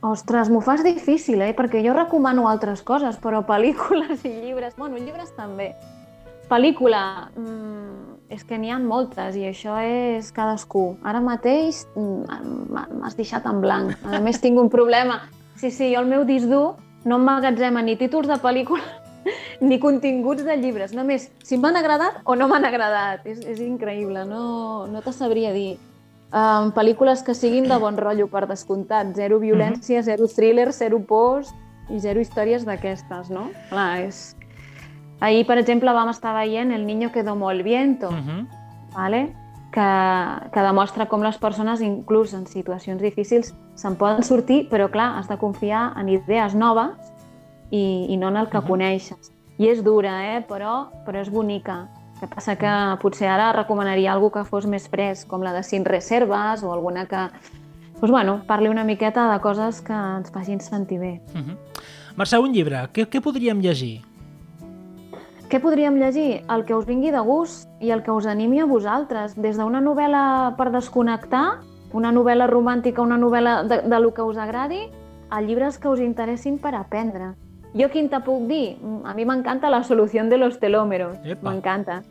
Ostres, 0.00 0.48
m'ho 0.48 0.62
fas 0.64 0.80
difícil, 0.84 1.42
eh? 1.44 1.52
Perquè 1.56 1.82
jo 1.84 1.92
recomano 1.92 2.46
altres 2.48 2.80
coses, 2.80 3.18
però 3.20 3.42
pel·lícules 3.44 4.24
i 4.24 4.32
llibres... 4.32 4.76
Bueno, 4.78 4.96
llibres 4.96 5.34
també. 5.36 5.74
Pel·lícula... 6.48 7.02
Mm, 7.36 7.90
és 8.30 8.44
que 8.46 8.56
n'hi 8.62 8.70
ha 8.70 8.78
moltes 8.78 9.34
i 9.36 9.42
això 9.48 9.74
és 9.82 10.30
cadascú. 10.32 10.94
Ara 11.02 11.20
mateix 11.20 11.82
mm, 11.98 12.70
m'has 12.70 13.18
deixat 13.18 13.48
en 13.50 13.60
blanc. 13.60 13.98
A 14.06 14.22
més, 14.22 14.38
tinc 14.40 14.58
un 14.62 14.70
problema. 14.70 15.18
Sí, 15.58 15.72
sí, 15.74 15.90
jo 15.90 16.04
el 16.04 16.08
meu 16.08 16.24
disc 16.24 16.48
dur 16.48 16.78
no 17.04 17.18
emmagatzema 17.18 17.82
ni 17.82 17.96
títols 17.98 18.30
de 18.30 18.38
pel·lícula 18.40 18.84
ni 19.66 19.80
continguts 19.82 20.46
de 20.46 20.56
llibres. 20.62 20.94
Només 20.96 21.28
si 21.44 21.58
m'han 21.58 21.76
agradat 21.76 22.22
o 22.24 22.38
no 22.38 22.48
m'han 22.48 22.64
agradat. 22.70 23.26
És, 23.26 23.42
és 23.42 23.60
increïble, 23.66 24.24
no, 24.30 24.86
no 24.88 25.02
te 25.04 25.12
sabria 25.12 25.52
dir. 25.52 25.74
Um, 26.32 26.70
pel·lícules 26.70 27.24
que 27.26 27.34
siguin 27.34 27.64
de 27.68 27.76
bon 27.78 27.96
rotllo, 27.96 28.28
per 28.30 28.46
descomptat. 28.46 29.14
Zero 29.16 29.40
violència, 29.40 29.98
uh 29.98 30.02
-huh. 30.02 30.04
zero 30.04 30.28
thriller, 30.28 30.72
zero 30.72 31.00
pors 31.00 31.52
i 31.90 31.98
zero 31.98 32.20
històries 32.20 32.64
d'aquestes, 32.64 33.30
no? 33.30 33.50
Clar, 33.68 34.00
és... 34.00 34.36
Ahir, 35.20 35.44
per 35.46 35.58
exemple, 35.58 35.92
vam 35.92 36.08
estar 36.08 36.32
veient 36.34 36.70
El 36.72 36.86
niño 36.86 37.10
que 37.12 37.22
domó 37.22 37.50
el 37.50 37.62
viento, 37.62 38.08
Uh 38.08 38.14
-huh. 38.14 38.46
vale? 38.94 39.34
que, 39.72 40.50
que 40.52 40.60
demostra 40.60 41.06
com 41.06 41.22
les 41.22 41.38
persones, 41.38 41.80
inclús 41.80 42.34
en 42.34 42.46
situacions 42.46 43.00
difícils, 43.00 43.54
se'n 43.74 43.94
poden 43.96 44.22
sortir, 44.22 44.68
però 44.68 44.90
clar, 44.90 45.18
has 45.18 45.28
de 45.28 45.36
confiar 45.38 45.92
en 45.96 46.08
idees 46.08 46.54
noves 46.54 46.90
i, 47.70 48.06
i 48.08 48.16
no 48.16 48.28
en 48.28 48.36
el 48.36 48.48
que 48.48 48.58
uh 48.58 48.60
Mhm. 48.60 48.66
-huh. 48.66 48.70
coneixes. 48.70 49.32
I 49.58 49.68
és 49.68 49.84
dura, 49.84 50.36
eh? 50.36 50.44
però, 50.48 50.88
però 51.04 51.20
és 51.20 51.30
bonica. 51.30 51.88
Que 52.20 52.28
passa 52.28 52.56
que 52.60 52.70
potser 53.00 53.30
ara 53.32 53.52
recomanaria 53.56 54.12
algú 54.12 54.28
que 54.30 54.44
fos 54.44 54.66
més 54.68 54.86
fresc, 54.92 55.26
com 55.28 55.42
la 55.42 55.54
de 55.56 55.62
Sin 55.64 55.86
Reserves 55.88 56.62
o 56.62 56.72
alguna 56.74 57.06
que 57.08 57.28
doncs, 58.00 58.10
bueno, 58.10 58.42
parli 58.46 58.68
una 58.68 58.84
miqueta 58.84 59.30
de 59.32 59.40
coses 59.40 59.80
que 59.80 59.92
ens 59.92 60.30
facin 60.32 60.60
sentir 60.60 60.98
bé. 60.98 61.20
Uh 61.34 61.40
-huh. 61.40 61.56
Mercè, 62.16 62.38
un 62.38 62.52
llibre, 62.52 62.88
què, 62.92 63.08
què 63.08 63.20
podríem 63.20 63.60
llegir? 63.60 64.02
Què 65.50 65.60
podríem 65.60 65.96
llegir? 65.96 66.44
El 66.48 66.64
que 66.64 66.74
us 66.74 66.86
vingui 66.86 67.10
de 67.10 67.20
gust 67.20 67.68
i 67.80 67.90
el 67.90 68.02
que 68.02 68.10
us 68.10 68.26
animi 68.26 68.60
a 68.60 68.66
vosaltres. 68.66 69.34
Des 69.34 69.56
d'una 69.56 69.80
novel·la 69.80 70.54
per 70.56 70.70
desconnectar, 70.70 71.60
una 71.92 72.12
novel·la 72.12 72.46
romàntica, 72.46 73.02
una 73.02 73.18
novel·la 73.18 73.64
de, 73.64 73.82
de 73.82 74.00
lo 74.00 74.14
que 74.14 74.22
us 74.22 74.36
agradi, 74.36 74.90
a 75.28 75.40
llibres 75.40 75.78
que 75.78 75.88
us 75.88 76.00
interessin 76.00 76.58
per 76.58 76.74
aprendre. 76.74 77.34
Jo 77.76 77.88
quin 77.92 78.08
te 78.10 78.18
puc 78.24 78.48
dir? 78.48 78.76
Mm, 78.80 79.06
A 79.06 79.14
mi 79.14 79.24
m'encanta 79.24 79.70
La 79.70 79.82
solució 79.84 80.24
de 80.28 80.38
los 80.38 80.58
telòmeros. 80.58 81.16
M'encanta. 81.42 82.02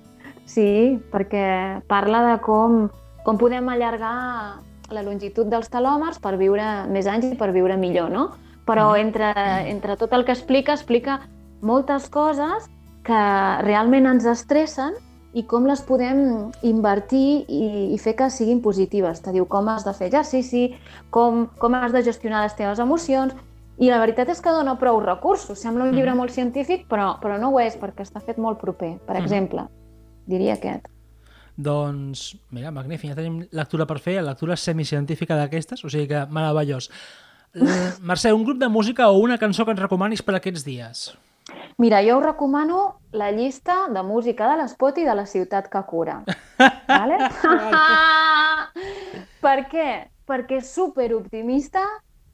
Sí, 0.45 0.99
perquè 1.11 1.81
parla 1.87 2.23
de 2.31 2.37
com, 2.41 2.89
com 3.23 3.37
podem 3.37 3.67
allargar 3.69 4.61
la 4.89 5.03
longitud 5.03 5.45
dels 5.51 5.69
telòmers 5.69 6.17
per 6.19 6.37
viure 6.37 6.87
més 6.89 7.05
anys 7.05 7.33
i 7.33 7.35
per 7.37 7.51
viure 7.51 7.77
millor, 7.77 8.09
no? 8.09 8.31
Però 8.65 8.95
entre, 8.97 9.33
entre 9.69 9.95
tot 9.97 10.13
el 10.13 10.25
que 10.25 10.33
explica, 10.33 10.73
explica 10.73 11.19
moltes 11.61 12.07
coses 12.09 12.69
que 13.05 13.21
realment 13.65 14.07
ens 14.09 14.25
estressen 14.25 14.95
i 15.33 15.43
com 15.45 15.67
les 15.69 15.81
podem 15.85 16.49
invertir 16.65 17.45
i, 17.45 17.93
i 17.93 17.97
fer 18.01 18.15
que 18.17 18.29
siguin 18.33 18.61
positives. 18.65 19.21
Te 19.21 19.33
diu 19.33 19.45
com 19.45 19.69
has 19.69 19.85
de 19.85 19.93
fer 19.93 20.09
exercici, 20.09 20.71
com, 21.13 21.45
com 21.61 21.77
has 21.77 21.93
de 21.93 22.01
gestionar 22.05 22.43
les 22.45 22.57
teves 22.57 22.81
emocions, 22.81 23.35
i 23.79 23.89
la 23.89 23.99
veritat 23.99 24.29
és 24.29 24.41
que 24.43 24.51
dona 24.51 24.77
prou 24.79 24.99
recursos. 24.99 25.59
Sembla 25.59 25.85
un 25.85 25.91
llibre 25.95 26.11
Mhm. 26.11 26.17
molt 26.17 26.31
científic, 26.31 26.87
però, 26.87 27.19
però 27.21 27.39
no 27.39 27.49
ho 27.49 27.59
és, 27.59 27.77
perquè 27.79 28.01
està 28.03 28.21
fet 28.21 28.37
molt 28.37 28.59
proper. 28.59 28.99
Per 28.99 29.15
Mhm. 29.15 29.23
exemple, 29.23 29.67
diria 30.25 30.53
aquest. 30.53 30.87
Doncs, 31.55 32.37
mira, 32.51 32.71
magnífic, 32.71 33.09
ja 33.09 33.15
tenim 33.15 33.47
lectura 33.51 33.85
per 33.85 33.99
fer, 33.99 34.21
lectura 34.23 34.55
semicientífica 34.55 35.35
d'aquestes, 35.35 35.83
o 35.83 35.89
sigui 35.89 36.07
que 36.07 36.25
meravellós. 36.29 36.89
Mercè, 38.01 38.33
un 38.33 38.43
grup 38.45 38.59
de 38.59 38.69
música 38.69 39.09
o 39.09 39.17
una 39.19 39.37
cançó 39.37 39.65
que 39.65 39.71
ens 39.71 39.79
recomanis 39.81 40.21
per 40.21 40.35
aquests 40.35 40.63
dies? 40.63 41.17
Mira, 41.77 42.01
jo 42.03 42.17
us 42.19 42.25
recomano 42.25 42.99
la 43.11 43.31
llista 43.31 43.87
de 43.89 44.03
música 44.03 44.47
de 44.51 44.57
l'Espot 44.61 44.97
i 44.99 45.03
de 45.03 45.15
la 45.15 45.25
ciutat 45.25 45.67
que 45.69 45.81
cura. 45.83 46.23
Vale? 46.87 47.17
per 49.41 49.65
què? 49.71 49.89
Perquè 50.29 50.59
és 50.59 50.69
superoptimista, 50.75 51.81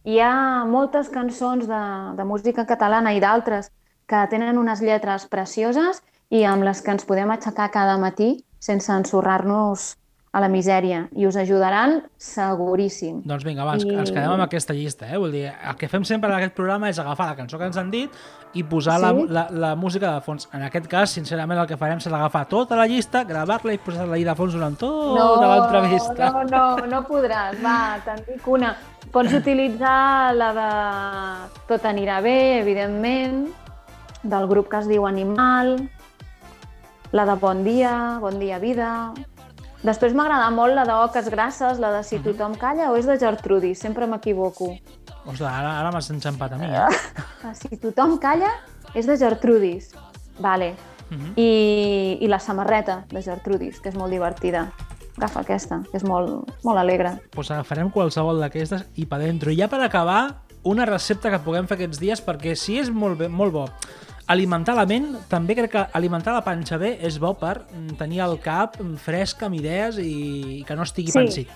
hi 0.05 0.19
ha 0.21 0.63
moltes 0.69 1.09
cançons 1.09 1.65
de, 1.69 1.81
de 2.17 2.25
música 2.29 2.65
catalana 2.69 3.13
i 3.15 3.21
d'altres 3.23 3.71
que 4.05 4.19
tenen 4.29 4.57
unes 4.61 4.81
lletres 4.85 5.25
precioses 5.31 6.01
i 6.29 6.43
amb 6.45 6.63
les 6.65 6.81
que 6.85 6.93
ens 6.93 7.05
podem 7.09 7.31
aixecar 7.33 7.71
cada 7.73 7.97
matí 8.01 8.35
sense 8.61 8.91
ensorrar-nos 8.93 9.95
a 10.35 10.41
la 10.43 10.49
misèria 10.51 11.05
i 11.15 11.25
us 11.29 11.37
ajudaran 11.39 12.01
seguríssim. 12.19 13.21
Doncs 13.25 13.45
vinga, 13.47 13.63
va, 13.65 13.77
ens, 13.79 13.85
I- 13.87 13.93
ens 13.95 14.11
quedem 14.11 14.33
amb 14.35 14.43
aquesta 14.45 14.73
llista, 14.75 15.07
eh? 15.07 15.17
Vull 15.17 15.31
dir, 15.31 15.45
el 15.53 15.77
que 15.79 15.87
fem 15.87 16.03
sempre 16.03 16.29
en 16.29 16.35
aquest 16.37 16.53
programa 16.57 16.89
és 16.91 16.99
agafar 16.99 17.29
la 17.31 17.37
cançó 17.39 17.57
que 17.57 17.69
ens 17.71 17.77
han 17.79 17.89
dit 17.93 18.11
i 18.55 18.63
posar 18.63 18.99
la, 19.03 19.11
Sí? 19.11 19.25
la, 19.35 19.47
la 19.51 19.75
música 19.75 20.13
de 20.13 20.21
fons. 20.23 20.47
En 20.55 20.63
aquest 20.63 20.87
cas, 20.87 21.11
sincerament, 21.11 21.59
el 21.59 21.67
que 21.67 21.77
farem 21.77 21.99
serà 21.99 22.21
agafar 22.21 22.45
tota 22.47 22.77
la 22.79 22.87
llista, 22.87 23.25
gravar-la 23.27 23.75
i 23.75 23.79
posar-la 23.83 24.15
allà 24.15 24.31
de 24.31 24.35
fons 24.39 24.55
durant 24.55 24.77
tota 24.79 25.49
l'entrevista. 25.51 26.31
No, 26.31 26.43
no, 26.49 26.87
no 26.87 27.01
podràs. 27.09 27.59
Va, 27.63 27.99
te'n 28.05 28.23
dic 28.29 28.47
una. 28.47 28.71
Pots 29.11 29.35
utilitzar 29.41 30.33
la 30.33 30.49
de 30.55 30.69
Tot 31.67 31.85
anirà 31.85 32.21
bé, 32.23 32.61
evidentment, 32.61 33.45
del 34.23 34.47
grup 34.47 34.71
que 34.71 34.79
es 34.79 34.87
diu 34.89 35.05
Animal, 35.05 35.75
la 37.11 37.25
de 37.27 37.35
Bon 37.43 37.63
dia, 37.67 38.19
Bon 38.23 38.39
dia 38.39 38.59
vida... 38.59 39.13
Després 39.85 40.15
m'agrada 40.17 40.47
molt 40.49 40.73
la 40.73 40.81
de 40.87 40.93
Oques 40.97 41.27
grasses, 41.29 41.77
la 41.77 41.91
de 41.93 41.99
Si 42.01 42.17
tothom 42.23 42.55
calla, 42.57 42.87
o 42.89 42.95
és 42.97 43.05
de 43.05 43.19
Gertrudis, 43.21 43.77
sempre 43.83 44.07
m'equivoco. 44.09 44.71
Ostres, 45.25 45.47
ara, 45.49 45.79
ara 45.81 45.91
m'has 45.91 46.09
enxampat 46.13 46.53
a 46.53 46.57
mi, 46.61 46.67
eh? 46.69 47.23
La 47.43 47.53
Si 47.57 47.77
tothom 47.81 48.17
calla 48.21 48.51
és 48.93 49.07
de 49.09 49.17
Gertrudis. 49.17 49.91
Vale. 50.39 50.75
Mhm. 51.09 51.33
I, 51.38 52.17
i 52.21 52.27
la 52.27 52.39
samarreta 52.39 53.03
de 53.11 53.21
Gertrudis, 53.21 53.79
que 53.79 53.89
és 53.89 53.95
molt 53.97 54.11
divertida. 54.13 54.67
Agafa 55.17 55.41
aquesta, 55.45 55.79
que 55.91 55.97
és 55.97 56.03
molt, 56.03 56.49
molt 56.63 56.77
alegre. 56.77 57.13
pues 57.31 57.49
agafarem 57.51 57.89
qualsevol 57.89 58.39
d'aquestes 58.41 58.85
i 58.95 59.05
pa 59.05 59.17
dentro. 59.17 59.49
I 59.51 59.55
ja 59.61 59.69
per 59.69 59.79
acabar, 59.81 60.41
una 60.63 60.85
recepta 60.85 61.29
que 61.31 61.39
puguem 61.39 61.67
fer 61.67 61.77
aquests 61.77 61.99
dies, 61.99 62.21
perquè 62.25 62.55
si 62.55 62.79
és 62.79 62.89
molt, 62.91 63.17
bé, 63.19 63.29
molt 63.29 63.53
bo 63.53 63.69
alimentar 64.27 64.73
la 64.75 64.85
ment, 64.89 65.11
també 65.29 65.55
crec 65.55 65.71
que 65.71 65.83
alimentar 65.93 66.33
la 66.33 66.41
panxa 66.43 66.79
bé 66.81 66.95
és 67.05 67.19
bo 67.21 67.35
per 67.38 67.59
mm, 67.61 67.95
tenir 67.99 68.23
el 68.25 68.39
cap 68.41 68.77
fresc 68.97 69.43
amb 69.45 69.53
idees 69.59 69.99
i, 70.01 70.59
i 70.59 70.63
que 70.65 70.75
no 70.75 70.81
estigui 70.81 71.11
Sí. 71.13 71.19
pensit. 71.19 71.49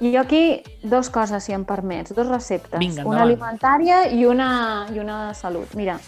Jo 0.00 0.20
aquí 0.20 0.62
dos 0.82 1.08
coses, 1.10 1.44
si 1.44 1.54
em 1.54 1.64
permets, 1.64 2.14
dos 2.14 2.26
receptes. 2.26 2.78
Vinga, 2.80 3.04
una 3.06 3.22
alimentària 3.22 4.04
i 4.10 4.24
una, 4.26 4.86
i 4.90 4.98
una 4.98 5.28
de 5.28 5.34
salut. 5.38 5.76
Mira, 5.78 5.98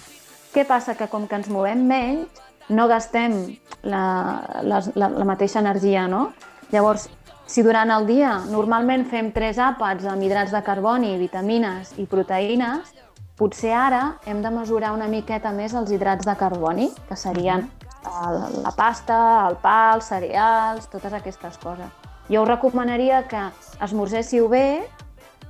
què 0.55 0.67
passa? 0.67 0.97
Que 0.99 1.07
com 1.13 1.29
que 1.31 1.39
ens 1.39 1.49
movem 1.53 1.85
menys, 1.87 2.43
no 2.69 2.89
gastem 2.91 3.37
la, 3.87 4.03
la, 4.67 4.81
la, 4.95 5.11
la 5.21 5.29
mateixa 5.29 5.63
energia, 5.63 6.09
no? 6.11 6.33
Llavors, 6.73 7.07
si 7.47 7.63
durant 7.63 7.93
el 7.95 8.09
dia 8.09 8.33
normalment 8.51 9.07
fem 9.07 9.31
tres 9.35 9.61
àpats 9.63 10.07
amb 10.11 10.27
hidrats 10.27 10.51
de 10.55 10.63
carboni, 10.67 11.15
vitamines 11.21 11.95
i 12.03 12.09
proteïnes, 12.11 12.91
potser 13.39 13.71
ara 13.77 14.17
hem 14.27 14.43
de 14.43 14.51
mesurar 14.51 14.91
una 14.97 15.07
miqueta 15.07 15.53
més 15.55 15.77
els 15.79 15.93
hidrats 15.95 16.27
de 16.27 16.35
carboni, 16.41 16.91
que 17.07 17.19
serien 17.21 17.69
el, 18.03 18.43
la 18.65 18.75
pasta, 18.75 19.21
el 19.47 19.61
pa, 19.63 19.95
els 19.95 20.11
cereals, 20.11 20.91
totes 20.91 21.15
aquestes 21.21 21.63
coses. 21.63 22.06
Jo 22.31 22.43
us 22.43 22.49
recomanaria 22.49 23.25
que 23.31 23.43
esmorzéssiu 23.83 24.49
bé, 24.49 24.87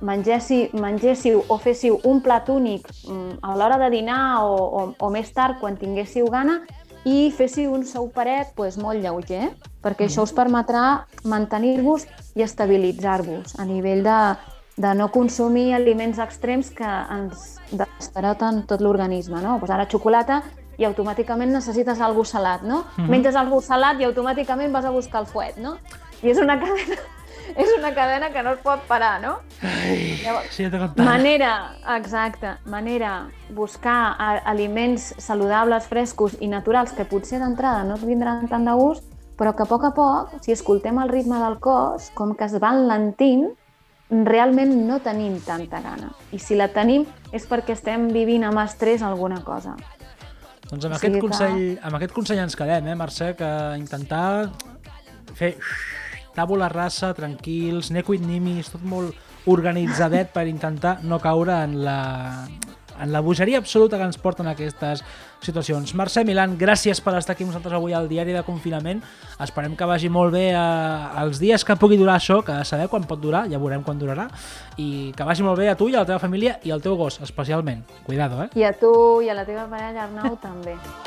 mengéssiu, 0.01 0.69
mengéssiu 0.73 1.43
o 1.47 1.57
féssiu 1.57 1.99
un 2.03 2.21
plat 2.21 2.49
únic 2.49 2.85
mm, 3.07 3.39
a 3.41 3.55
l'hora 3.57 3.79
de 3.81 3.89
dinar 3.89 4.43
o, 4.45 4.53
o, 4.53 4.81
o 4.99 5.09
més 5.09 5.31
tard 5.33 5.57
quan 5.59 5.77
tinguéssiu 5.77 6.29
gana 6.29 6.61
i 7.07 7.31
féssiu 7.31 7.71
un 7.73 7.85
souparet 7.87 8.51
pues, 8.55 8.77
molt 8.77 9.01
lleuger, 9.01 9.53
perquè 9.81 10.07
això 10.07 10.25
us 10.27 10.35
permetrà 10.35 11.07
mantenir-vos 11.23 12.05
i 12.35 12.43
estabilitzar-vos 12.43 13.55
a 13.61 13.65
nivell 13.65 14.03
de, 14.03 14.19
de 14.77 14.93
no 14.99 15.07
consumir 15.13 15.71
aliments 15.73 16.19
extrems 16.19 16.69
que 16.75 16.87
ens 16.87 17.57
desperoten 17.71 18.65
tot 18.67 18.83
l'organisme. 18.83 19.39
No? 19.41 19.57
Pues 19.61 19.71
ara 19.71 19.87
xocolata 19.89 20.41
i 20.77 20.85
automàticament 20.85 21.55
necessites 21.55 22.01
algú 22.03 22.25
salat, 22.27 22.61
no? 22.67 22.83
Mm 22.97 23.09
Menges 23.09 23.39
algú 23.39 23.61
salat 23.65 24.01
i 24.01 24.05
automàticament 24.05 24.75
vas 24.75 24.85
a 24.85 24.93
buscar 24.93 25.23
el 25.23 25.31
fuet, 25.31 25.57
no? 25.57 25.77
I 26.23 26.31
és 26.33 26.37
una 26.41 26.55
cadena, 26.59 26.95
és 27.63 27.69
una 27.77 27.91
cadena 27.95 28.29
que 28.33 28.41
no 28.43 28.53
es 28.55 28.59
pot 28.63 28.81
parar, 28.89 29.19
no? 29.21 29.35
Ai, 29.61 30.19
Llavors, 30.23 30.49
sí. 30.55 30.65
Manera, 30.97 31.51
exacte, 31.97 32.55
manera 32.65 33.27
buscar 33.49 34.15
aliments 34.45 35.13
saludables, 35.17 35.85
frescos 35.87 36.37
i 36.41 36.47
naturals 36.47 36.91
que 36.97 37.05
potser 37.05 37.39
d'entrada 37.39 37.83
no 37.83 37.95
et 37.95 38.03
vindran 38.05 38.47
tant 38.49 38.65
de 38.67 38.73
gust, 38.77 39.05
però 39.37 39.53
que 39.55 39.63
a 39.63 39.69
poc 39.69 39.83
a 39.85 39.93
poc, 39.93 40.31
si 40.41 40.51
escoltem 40.51 40.97
el 40.99 41.09
ritme 41.13 41.37
del 41.37 41.59
cos, 41.61 42.09
com 42.17 42.33
que 42.35 42.45
es 42.49 42.55
va 42.61 42.71
enlentint, 42.73 43.51
realment 44.09 44.71
no 44.87 44.97
tenim 45.03 45.35
tanta 45.45 45.81
gana. 45.83 46.09
I 46.33 46.39
si 46.39 46.55
la 46.57 46.69
tenim 46.73 47.03
és 47.35 47.45
perquè 47.45 47.75
estem 47.75 48.07
vivint 48.15 48.45
amb 48.47 48.57
estrès 48.63 49.03
alguna 49.03 49.41
cosa. 49.43 49.75
Doncs 50.71 50.85
amb 50.85 50.93
O 50.93 50.97
aquest, 50.97 51.03
sigui 51.03 51.19
que- 51.19 51.27
consell, 51.27 51.79
amb 51.83 51.95
aquest 51.99 52.13
consell 52.15 52.39
ens 52.39 52.55
quedem, 52.55 52.87
eh, 52.87 52.95
Mercè, 52.95 53.35
que 53.35 53.49
intentar 53.77 54.49
fer 55.35 55.53
tàbula 56.37 56.69
rasa, 56.69 57.13
tranquils, 57.17 57.91
nequid 57.95 58.25
nimis, 58.27 58.69
tot 58.73 58.85
molt 58.85 59.17
organitzadet 59.47 60.33
per 60.35 60.45
intentar 60.47 60.99
no 61.07 61.17
caure 61.23 61.63
en 61.63 61.77
la, 61.85 61.99
en 62.99 63.11
la 63.13 63.21
bogeria 63.21 63.57
absoluta 63.57 63.97
que 63.97 64.05
ens 64.09 64.19
porten 64.21 64.49
aquestes 64.51 65.03
situacions. 65.43 65.93
Mercè 65.97 66.23
Milan, 66.27 66.55
gràcies 66.59 66.99
per 67.03 67.15
estar 67.17 67.35
aquí 67.35 67.45
amb 67.45 67.53
nosaltres 67.53 67.77
avui 67.77 67.95
al 67.95 68.09
diari 68.09 68.35
de 68.35 68.43
confinament. 68.45 69.01
Esperem 69.43 69.77
que 69.77 69.89
vagi 69.89 70.11
molt 70.13 70.33
bé 70.35 70.47
eh, 70.51 71.23
els 71.23 71.41
dies 71.41 71.65
que 71.65 71.77
pugui 71.79 71.99
durar 71.99 72.17
això, 72.17 72.41
que 72.45 72.59
saber 72.67 72.89
quan 72.91 73.07
pot 73.07 73.21
durar, 73.21 73.45
ja 73.51 73.61
veurem 73.61 73.85
quan 73.85 73.99
durarà, 74.01 74.27
i 74.77 75.13
que 75.17 75.27
vagi 75.27 75.45
molt 75.45 75.61
bé 75.61 75.71
a 75.71 75.77
tu 75.79 75.89
i 75.89 75.95
a 75.95 76.01
la 76.01 76.09
teva 76.09 76.21
família 76.23 76.57
i 76.63 76.73
al 76.73 76.83
teu 76.83 76.97
gos, 76.99 77.21
especialment. 77.23 77.85
Cuidado, 78.05 78.43
eh? 78.43 78.49
I 78.57 78.67
a 78.67 78.73
tu 78.77 79.21
i 79.23 79.29
a 79.29 79.37
la 79.37 79.45
teva 79.47 79.69
parella, 79.71 80.09
Arnau, 80.09 80.35
també. 80.41 80.77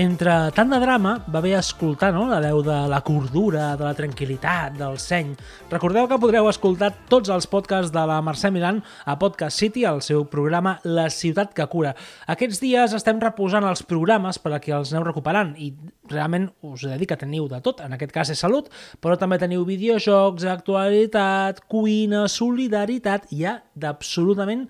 Entre 0.00 0.32
tant 0.56 0.70
de 0.72 0.78
drama 0.80 1.10
va 1.28 1.42
haver 1.42 1.58
escoltar 1.58 2.08
no? 2.14 2.22
la 2.30 2.38
veu 2.40 2.62
de 2.64 2.76
la 2.88 3.02
cordura, 3.04 3.74
de 3.76 3.84
la 3.84 3.92
tranquil·litat, 3.98 4.78
del 4.78 4.96
seny. 4.96 5.34
Recordeu 5.68 6.06
que 6.08 6.16
podreu 6.22 6.48
escoltar 6.48 6.88
tots 7.10 7.28
els 7.28 7.44
podcasts 7.52 7.92
de 7.92 8.04
la 8.08 8.16
Mercè 8.24 8.48
Milan 8.54 8.78
a 9.04 9.18
Podcast 9.20 9.60
City, 9.60 9.84
al 9.84 10.00
seu 10.00 10.24
programa 10.32 10.78
La 10.88 11.10
ciutat 11.12 11.52
que 11.52 11.68
cura. 11.68 11.92
Aquests 12.32 12.62
dies 12.64 12.96
estem 12.96 13.20
reposant 13.20 13.68
els 13.68 13.84
programes 13.84 14.40
per 14.40 14.54
a 14.56 14.62
que 14.64 14.72
els 14.72 14.94
aneu 14.94 15.04
recuperant 15.10 15.52
i 15.60 15.68
realment 16.08 16.48
us 16.64 16.86
he 16.86 16.94
de 16.94 17.02
dir 17.02 17.10
que 17.12 17.20
teniu 17.20 17.50
de 17.52 17.60
tot, 17.60 17.84
en 17.84 17.92
aquest 17.92 18.16
cas 18.16 18.32
és 18.32 18.40
salut, 18.40 18.72
però 19.04 19.20
també 19.20 19.36
teniu 19.36 19.68
videojocs, 19.68 20.48
actualitat, 20.48 21.60
cuina, 21.68 22.24
solidaritat, 22.24 23.28
hi 23.36 23.44
ha 23.44 23.58
d'absolutament 23.76 24.64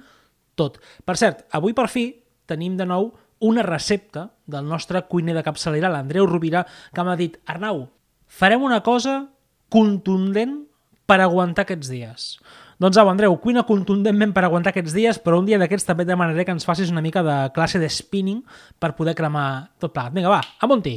tot. 0.58 0.82
Per 1.06 1.20
cert, 1.22 1.46
avui 1.54 1.70
per 1.70 1.86
fi 1.86 2.08
tenim 2.50 2.74
de 2.74 2.90
nou 2.98 3.12
una 3.40 3.62
recepta 3.62 4.28
del 4.50 4.66
nostre 4.68 5.02
cuiner 5.08 5.36
de 5.36 5.44
capçalera, 5.46 5.90
l'Andreu 5.92 6.26
Rovira, 6.28 6.64
que 6.94 7.04
m'ha 7.06 7.16
dit 7.18 7.38
Arnau, 7.46 7.86
farem 8.26 8.62
una 8.66 8.82
cosa 8.86 9.22
contundent 9.70 10.58
per 11.06 11.20
aguantar 11.22 11.64
aquests 11.66 11.90
dies. 11.90 12.26
Doncs 12.80 12.96
au, 12.96 13.10
Andreu, 13.12 13.34
cuina 13.42 13.66
contundentment 13.68 14.32
per 14.32 14.46
aguantar 14.46 14.72
aquests 14.72 14.94
dies, 14.96 15.18
però 15.20 15.40
un 15.42 15.48
dia 15.48 15.58
d'aquests 15.60 15.84
també 15.90 16.06
et 16.06 16.12
demanaré 16.12 16.46
que 16.48 16.54
ens 16.54 16.64
facis 16.64 16.92
una 16.92 17.02
mica 17.04 17.22
de 17.26 17.36
classe 17.52 17.82
de 17.82 17.90
spinning 17.92 18.40
per 18.80 18.94
poder 18.96 19.16
cremar 19.18 19.46
tot 19.82 19.92
plegat. 19.92 20.16
Vinga, 20.16 20.32
va, 20.32 20.40
amunti! 20.64 20.96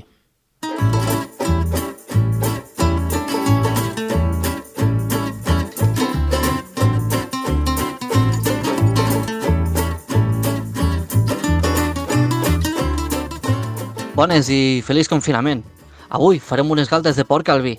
Bones 14.23 14.47
i 14.47 14.79
feliç 14.87 15.09
confinament. 15.11 15.65
Avui 16.07 16.37
farem 16.39 16.69
unes 16.71 16.87
galtes 16.87 17.17
de 17.19 17.25
porc 17.27 17.49
al 17.51 17.59
vi. 17.59 17.73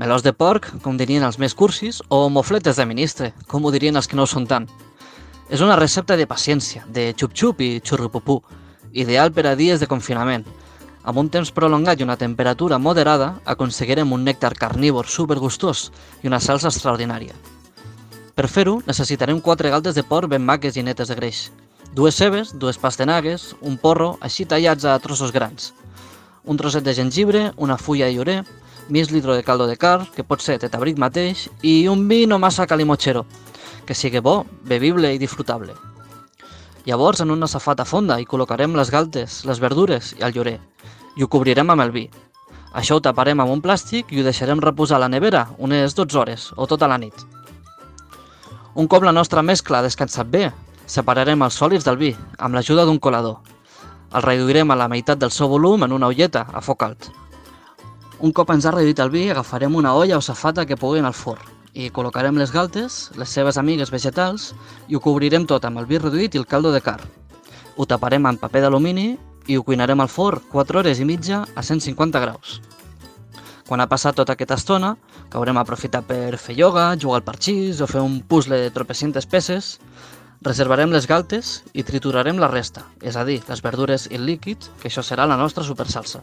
Melós 0.00 0.22
de 0.24 0.30
porc, 0.32 0.70
com 0.80 0.96
dirien 0.96 1.26
els 1.26 1.36
més 1.36 1.52
cursis, 1.52 1.98
o 2.08 2.30
mofletes 2.32 2.78
de 2.80 2.86
ministre, 2.88 3.28
com 3.44 3.66
ho 3.66 3.72
dirien 3.74 4.00
els 4.00 4.08
que 4.08 4.16
no 4.16 4.24
són 4.24 4.46
tant. 4.48 4.64
És 5.52 5.60
una 5.60 5.76
recepta 5.76 6.16
de 6.16 6.24
paciència, 6.30 6.86
de 6.88 7.10
xup-xup 7.12 7.60
i 7.60 7.68
xurrupupú, 7.84 8.38
ideal 8.94 9.34
per 9.36 9.44
a 9.50 9.52
dies 9.54 9.84
de 9.84 9.90
confinament. 9.90 10.46
Amb 11.04 11.20
un 11.20 11.28
temps 11.28 11.52
prolongat 11.52 12.00
i 12.00 12.08
una 12.08 12.16
temperatura 12.16 12.78
moderada, 12.78 13.34
aconseguirem 13.44 14.16
un 14.16 14.24
nèctar 14.24 14.54
carnívor 14.56 15.12
supergustós 15.12 15.90
i 16.22 16.32
una 16.32 16.40
salsa 16.40 16.72
extraordinària. 16.72 17.36
Per 18.32 18.48
fer-ho, 18.48 18.78
necessitarem 18.88 19.44
4 19.44 19.76
galtes 19.76 20.00
de 20.00 20.08
porc 20.08 20.32
ben 20.32 20.40
maques 20.40 20.80
i 20.80 20.88
netes 20.88 21.12
de 21.12 21.20
greix, 21.20 21.50
dues 21.92 22.16
cebes, 22.16 22.56
dues 22.56 22.80
pastanagues, 22.80 23.50
un 23.60 23.76
porro, 23.76 24.14
així 24.24 24.48
tallats 24.48 24.88
a 24.88 24.96
trossos 25.04 25.36
grans, 25.36 25.74
un 26.44 26.56
trosset 26.56 26.84
de 26.84 26.94
gengibre, 26.94 27.52
una 27.56 27.78
fulla 27.78 28.06
de 28.06 28.14
llorer, 28.14 28.44
mig 28.88 29.10
litro 29.10 29.34
de 29.34 29.44
caldo 29.44 29.66
de 29.66 29.76
carn, 29.76 30.08
que 30.14 30.24
pot 30.24 30.42
ser 30.42 30.58
tetabric 30.58 30.98
mateix, 30.98 31.48
i 31.62 31.86
un 31.88 32.08
vi 32.08 32.26
no 32.26 32.38
massa 32.42 32.66
calimochero, 32.66 33.24
que 33.86 33.94
sigui 33.94 34.20
bo, 34.20 34.42
bevible 34.64 35.12
i 35.14 35.20
disfrutable. 35.22 35.74
Llavors, 36.84 37.20
en 37.20 37.30
una 37.30 37.46
safata 37.46 37.86
fonda 37.86 38.18
hi 38.18 38.26
col·locarem 38.26 38.74
les 38.74 38.90
galtes, 38.90 39.44
les 39.46 39.60
verdures 39.62 40.16
i 40.18 40.26
el 40.26 40.34
llorer, 40.34 40.58
i 41.16 41.22
ho 41.22 41.30
cobrirem 41.30 41.70
amb 41.70 41.86
el 41.86 41.94
vi. 41.94 42.08
Això 42.74 42.96
ho 42.96 43.04
taparem 43.04 43.38
amb 43.38 43.52
un 43.52 43.62
plàstic 43.62 44.10
i 44.10 44.18
ho 44.18 44.26
deixarem 44.26 44.60
reposar 44.60 44.96
a 44.96 45.04
la 45.04 45.10
nevera 45.12 45.46
unes 45.58 45.94
12 45.94 46.18
hores 46.18 46.50
o 46.56 46.66
tota 46.66 46.88
la 46.88 46.98
nit. 46.98 47.14
Un 48.74 48.88
cop 48.88 49.04
la 49.04 49.12
nostra 49.12 49.42
mescla 49.44 49.78
ha 49.78 49.86
descansat 49.86 50.26
bé, 50.32 50.46
separarem 50.86 51.42
els 51.44 51.58
sòlids 51.60 51.84
del 51.84 52.00
vi 52.00 52.14
amb 52.38 52.56
l'ajuda 52.56 52.86
d'un 52.88 52.98
colador. 52.98 53.38
El 54.12 54.22
reduirem 54.22 54.70
a 54.70 54.76
la 54.76 54.90
meitat 54.92 55.16
del 55.18 55.30
seu 55.32 55.48
volum 55.48 55.86
en 55.86 55.92
una 55.96 56.10
olleta 56.12 56.42
a 56.52 56.60
foc 56.60 56.82
alt. 56.84 57.08
Un 58.20 58.32
cop 58.36 58.50
ens 58.52 58.66
ha 58.68 58.72
reduït 58.74 59.00
el 59.00 59.10
vi, 59.10 59.22
agafarem 59.32 59.74
una 59.74 59.94
olla 59.96 60.18
o 60.18 60.20
safata 60.20 60.66
que 60.68 60.76
pugui 60.76 61.00
al 61.00 61.16
forn 61.16 61.48
i 61.72 61.88
col·locarem 61.88 62.36
les 62.36 62.52
galtes, 62.52 63.10
les 63.16 63.32
seves 63.32 63.56
amigues 63.56 63.90
vegetals 63.90 64.50
i 64.88 64.96
ho 64.96 65.00
cobrirem 65.00 65.46
tot 65.48 65.64
amb 65.64 65.80
el 65.80 65.88
vi 65.88 65.96
reduït 65.96 66.34
i 66.34 66.40
el 66.42 66.46
caldo 66.46 66.72
de 66.72 66.82
carn. 66.84 67.08
Ho 67.76 67.86
taparem 67.88 68.28
amb 68.28 68.40
paper 68.40 68.66
d'alumini 68.66 69.16
i 69.48 69.56
ho 69.56 69.64
cuinarem 69.64 70.04
al 70.04 70.12
forn 70.12 70.44
4 70.52 70.82
hores 70.82 71.00
i 71.00 71.08
mitja 71.08 71.46
a 71.56 71.62
150 71.64 72.20
graus. 72.20 72.60
Quan 73.66 73.80
ha 73.80 73.88
passat 73.88 74.18
tota 74.18 74.34
aquesta 74.36 74.58
estona, 74.60 74.96
que 75.30 75.38
haurem 75.40 75.56
aprofitat 75.56 76.04
per 76.04 76.36
fer 76.36 76.58
ioga, 76.58 76.90
jugar 77.00 77.22
al 77.22 77.24
parxís 77.24 77.80
o 77.80 77.88
fer 77.88 78.02
un 78.04 78.20
puzzle 78.20 78.58
de 78.60 78.70
tropecientes 78.74 79.24
peces, 79.24 79.78
reservarem 80.42 80.90
les 80.90 81.06
galtes 81.06 81.62
i 81.72 81.84
triturarem 81.86 82.38
la 82.42 82.50
resta, 82.50 82.82
és 83.00 83.16
a 83.16 83.24
dir, 83.24 83.40
les 83.48 83.62
verdures 83.62 84.08
i 84.10 84.16
el 84.18 84.26
líquid, 84.26 84.58
que 84.80 84.90
això 84.90 85.04
serà 85.06 85.26
la 85.26 85.38
nostra 85.38 85.64
supersalsa. 85.64 86.22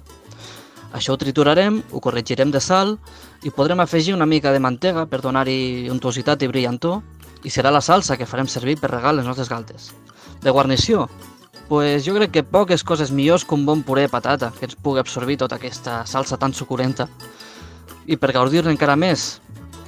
Això 0.92 1.14
ho 1.14 1.22
triturarem, 1.22 1.84
ho 1.92 2.02
corregirem 2.02 2.52
de 2.52 2.60
sal 2.60 2.98
i 3.46 3.52
podrem 3.54 3.80
afegir 3.80 4.16
una 4.16 4.26
mica 4.26 4.52
de 4.52 4.60
mantega 4.60 5.06
per 5.06 5.22
donar-hi 5.22 5.90
untositat 5.94 6.42
i 6.42 6.50
brillantor 6.50 7.02
i 7.46 7.54
serà 7.54 7.72
la 7.72 7.82
salsa 7.82 8.18
que 8.18 8.28
farem 8.28 8.50
servir 8.50 8.80
per 8.80 8.92
regar 8.92 9.14
les 9.14 9.28
nostres 9.30 9.50
galtes. 9.50 9.94
De 10.42 10.52
guarnició, 10.52 11.08
pues 11.70 12.04
jo 12.08 12.16
crec 12.18 12.34
que 12.34 12.44
poques 12.44 12.84
coses 12.84 13.14
millors 13.14 13.46
que 13.46 13.54
un 13.56 13.68
bon 13.70 13.86
puré 13.86 14.08
de 14.08 14.14
patata 14.16 14.52
que 14.58 14.66
ens 14.66 14.76
pugui 14.76 15.00
absorbir 15.00 15.38
tota 15.38 15.62
aquesta 15.62 16.02
salsa 16.10 16.42
tan 16.42 16.58
suculenta. 16.58 17.08
I 18.10 18.18
per 18.18 18.34
gaudir-ne 18.34 18.74
encara 18.74 18.98
més, 18.98 19.38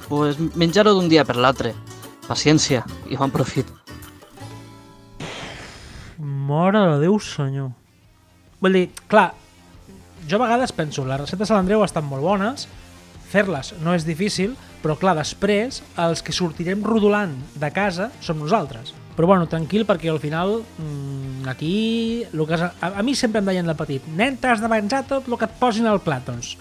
pues 0.06 0.38
menjar-ho 0.54 0.94
d'un 0.94 1.10
dia 1.10 1.26
per 1.26 1.36
l'altre. 1.36 1.74
Paciència 2.28 2.86
i 3.10 3.18
bon 3.18 3.34
profit. 3.34 3.81
Mare 6.42 6.80
de 6.90 6.98
Déu, 7.04 7.18
senyor. 7.22 7.70
Vull 8.62 8.78
dir, 8.78 8.86
clar, 9.10 9.32
jo 10.28 10.38
a 10.38 10.44
vegades 10.44 10.72
penso, 10.74 11.04
les 11.06 11.20
receptes 11.20 11.50
a 11.50 11.58
l'Andreu 11.58 11.84
estan 11.86 12.06
molt 12.08 12.24
bones, 12.24 12.66
fer-les 13.32 13.72
no 13.82 13.94
és 13.96 14.06
difícil, 14.06 14.56
però 14.82 14.96
clar, 14.98 15.14
després 15.18 15.80
els 16.02 16.22
que 16.24 16.34
sortirem 16.34 16.82
rodolant 16.86 17.34
de 17.58 17.70
casa 17.74 18.10
som 18.20 18.40
nosaltres. 18.42 18.92
Però 19.16 19.28
bueno, 19.28 19.46
tranquil, 19.50 19.84
perquè 19.86 20.10
al 20.10 20.20
final 20.22 20.60
mmm, 20.62 21.46
aquí 21.52 22.24
lo 22.32 22.46
que, 22.48 22.58
a, 22.58 22.90
a 22.90 23.02
mi 23.06 23.14
sempre 23.18 23.42
em 23.42 23.50
deien 23.50 23.68
de 23.68 23.76
petit 23.78 24.06
nen, 24.16 24.38
t'has 24.40 24.62
de 24.62 24.70
menjar 24.72 25.04
tot 25.08 25.28
el 25.28 25.38
que 25.38 25.48
et 25.50 25.56
posin 25.60 25.86
al 25.90 26.02
plat, 26.02 26.26
doncs 26.26 26.56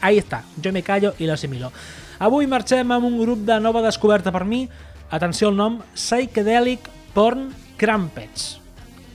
ahí 0.00 0.20
està, 0.20 0.42
jo 0.62 0.72
me 0.74 0.84
callo 0.86 1.14
i 1.18 1.26
l'assimilo. 1.26 1.72
Avui 2.22 2.50
marxem 2.50 2.92
amb 2.92 3.08
un 3.08 3.18
grup 3.18 3.42
de 3.46 3.58
nova 3.62 3.82
descoberta 3.82 4.34
per 4.34 4.44
mi, 4.44 4.66
atenció 5.10 5.50
al 5.50 5.58
nom, 5.58 5.82
Psychedelic 5.94 6.90
Porn 7.14 7.50
Crumpets 7.78 8.67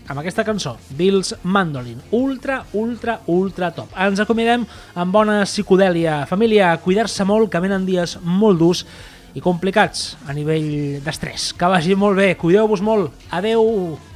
amb 0.07 0.19
aquesta 0.19 0.43
cançó, 0.45 0.75
Bills 0.97 1.33
Mandolin. 1.43 2.01
Ultra, 2.11 2.61
ultra, 2.73 3.19
ultra 3.27 3.71
top. 3.75 3.91
Ens 4.05 4.21
acomiadem 4.23 4.65
amb 4.95 5.15
bona 5.15 5.41
psicodèlia. 5.47 6.23
Família, 6.29 6.73
cuidar-se 6.83 7.25
molt, 7.27 7.51
que 7.51 7.63
venen 7.63 7.87
dies 7.87 8.17
molt 8.23 8.59
durs 8.61 8.85
i 9.33 9.41
complicats 9.41 10.13
a 10.27 10.35
nivell 10.37 11.03
d'estrès. 11.03 11.51
Que 11.57 11.69
vagi 11.71 11.97
molt 11.97 12.19
bé, 12.19 12.33
cuideu-vos 12.39 12.83
molt. 12.85 13.25
Adeu! 13.31 14.12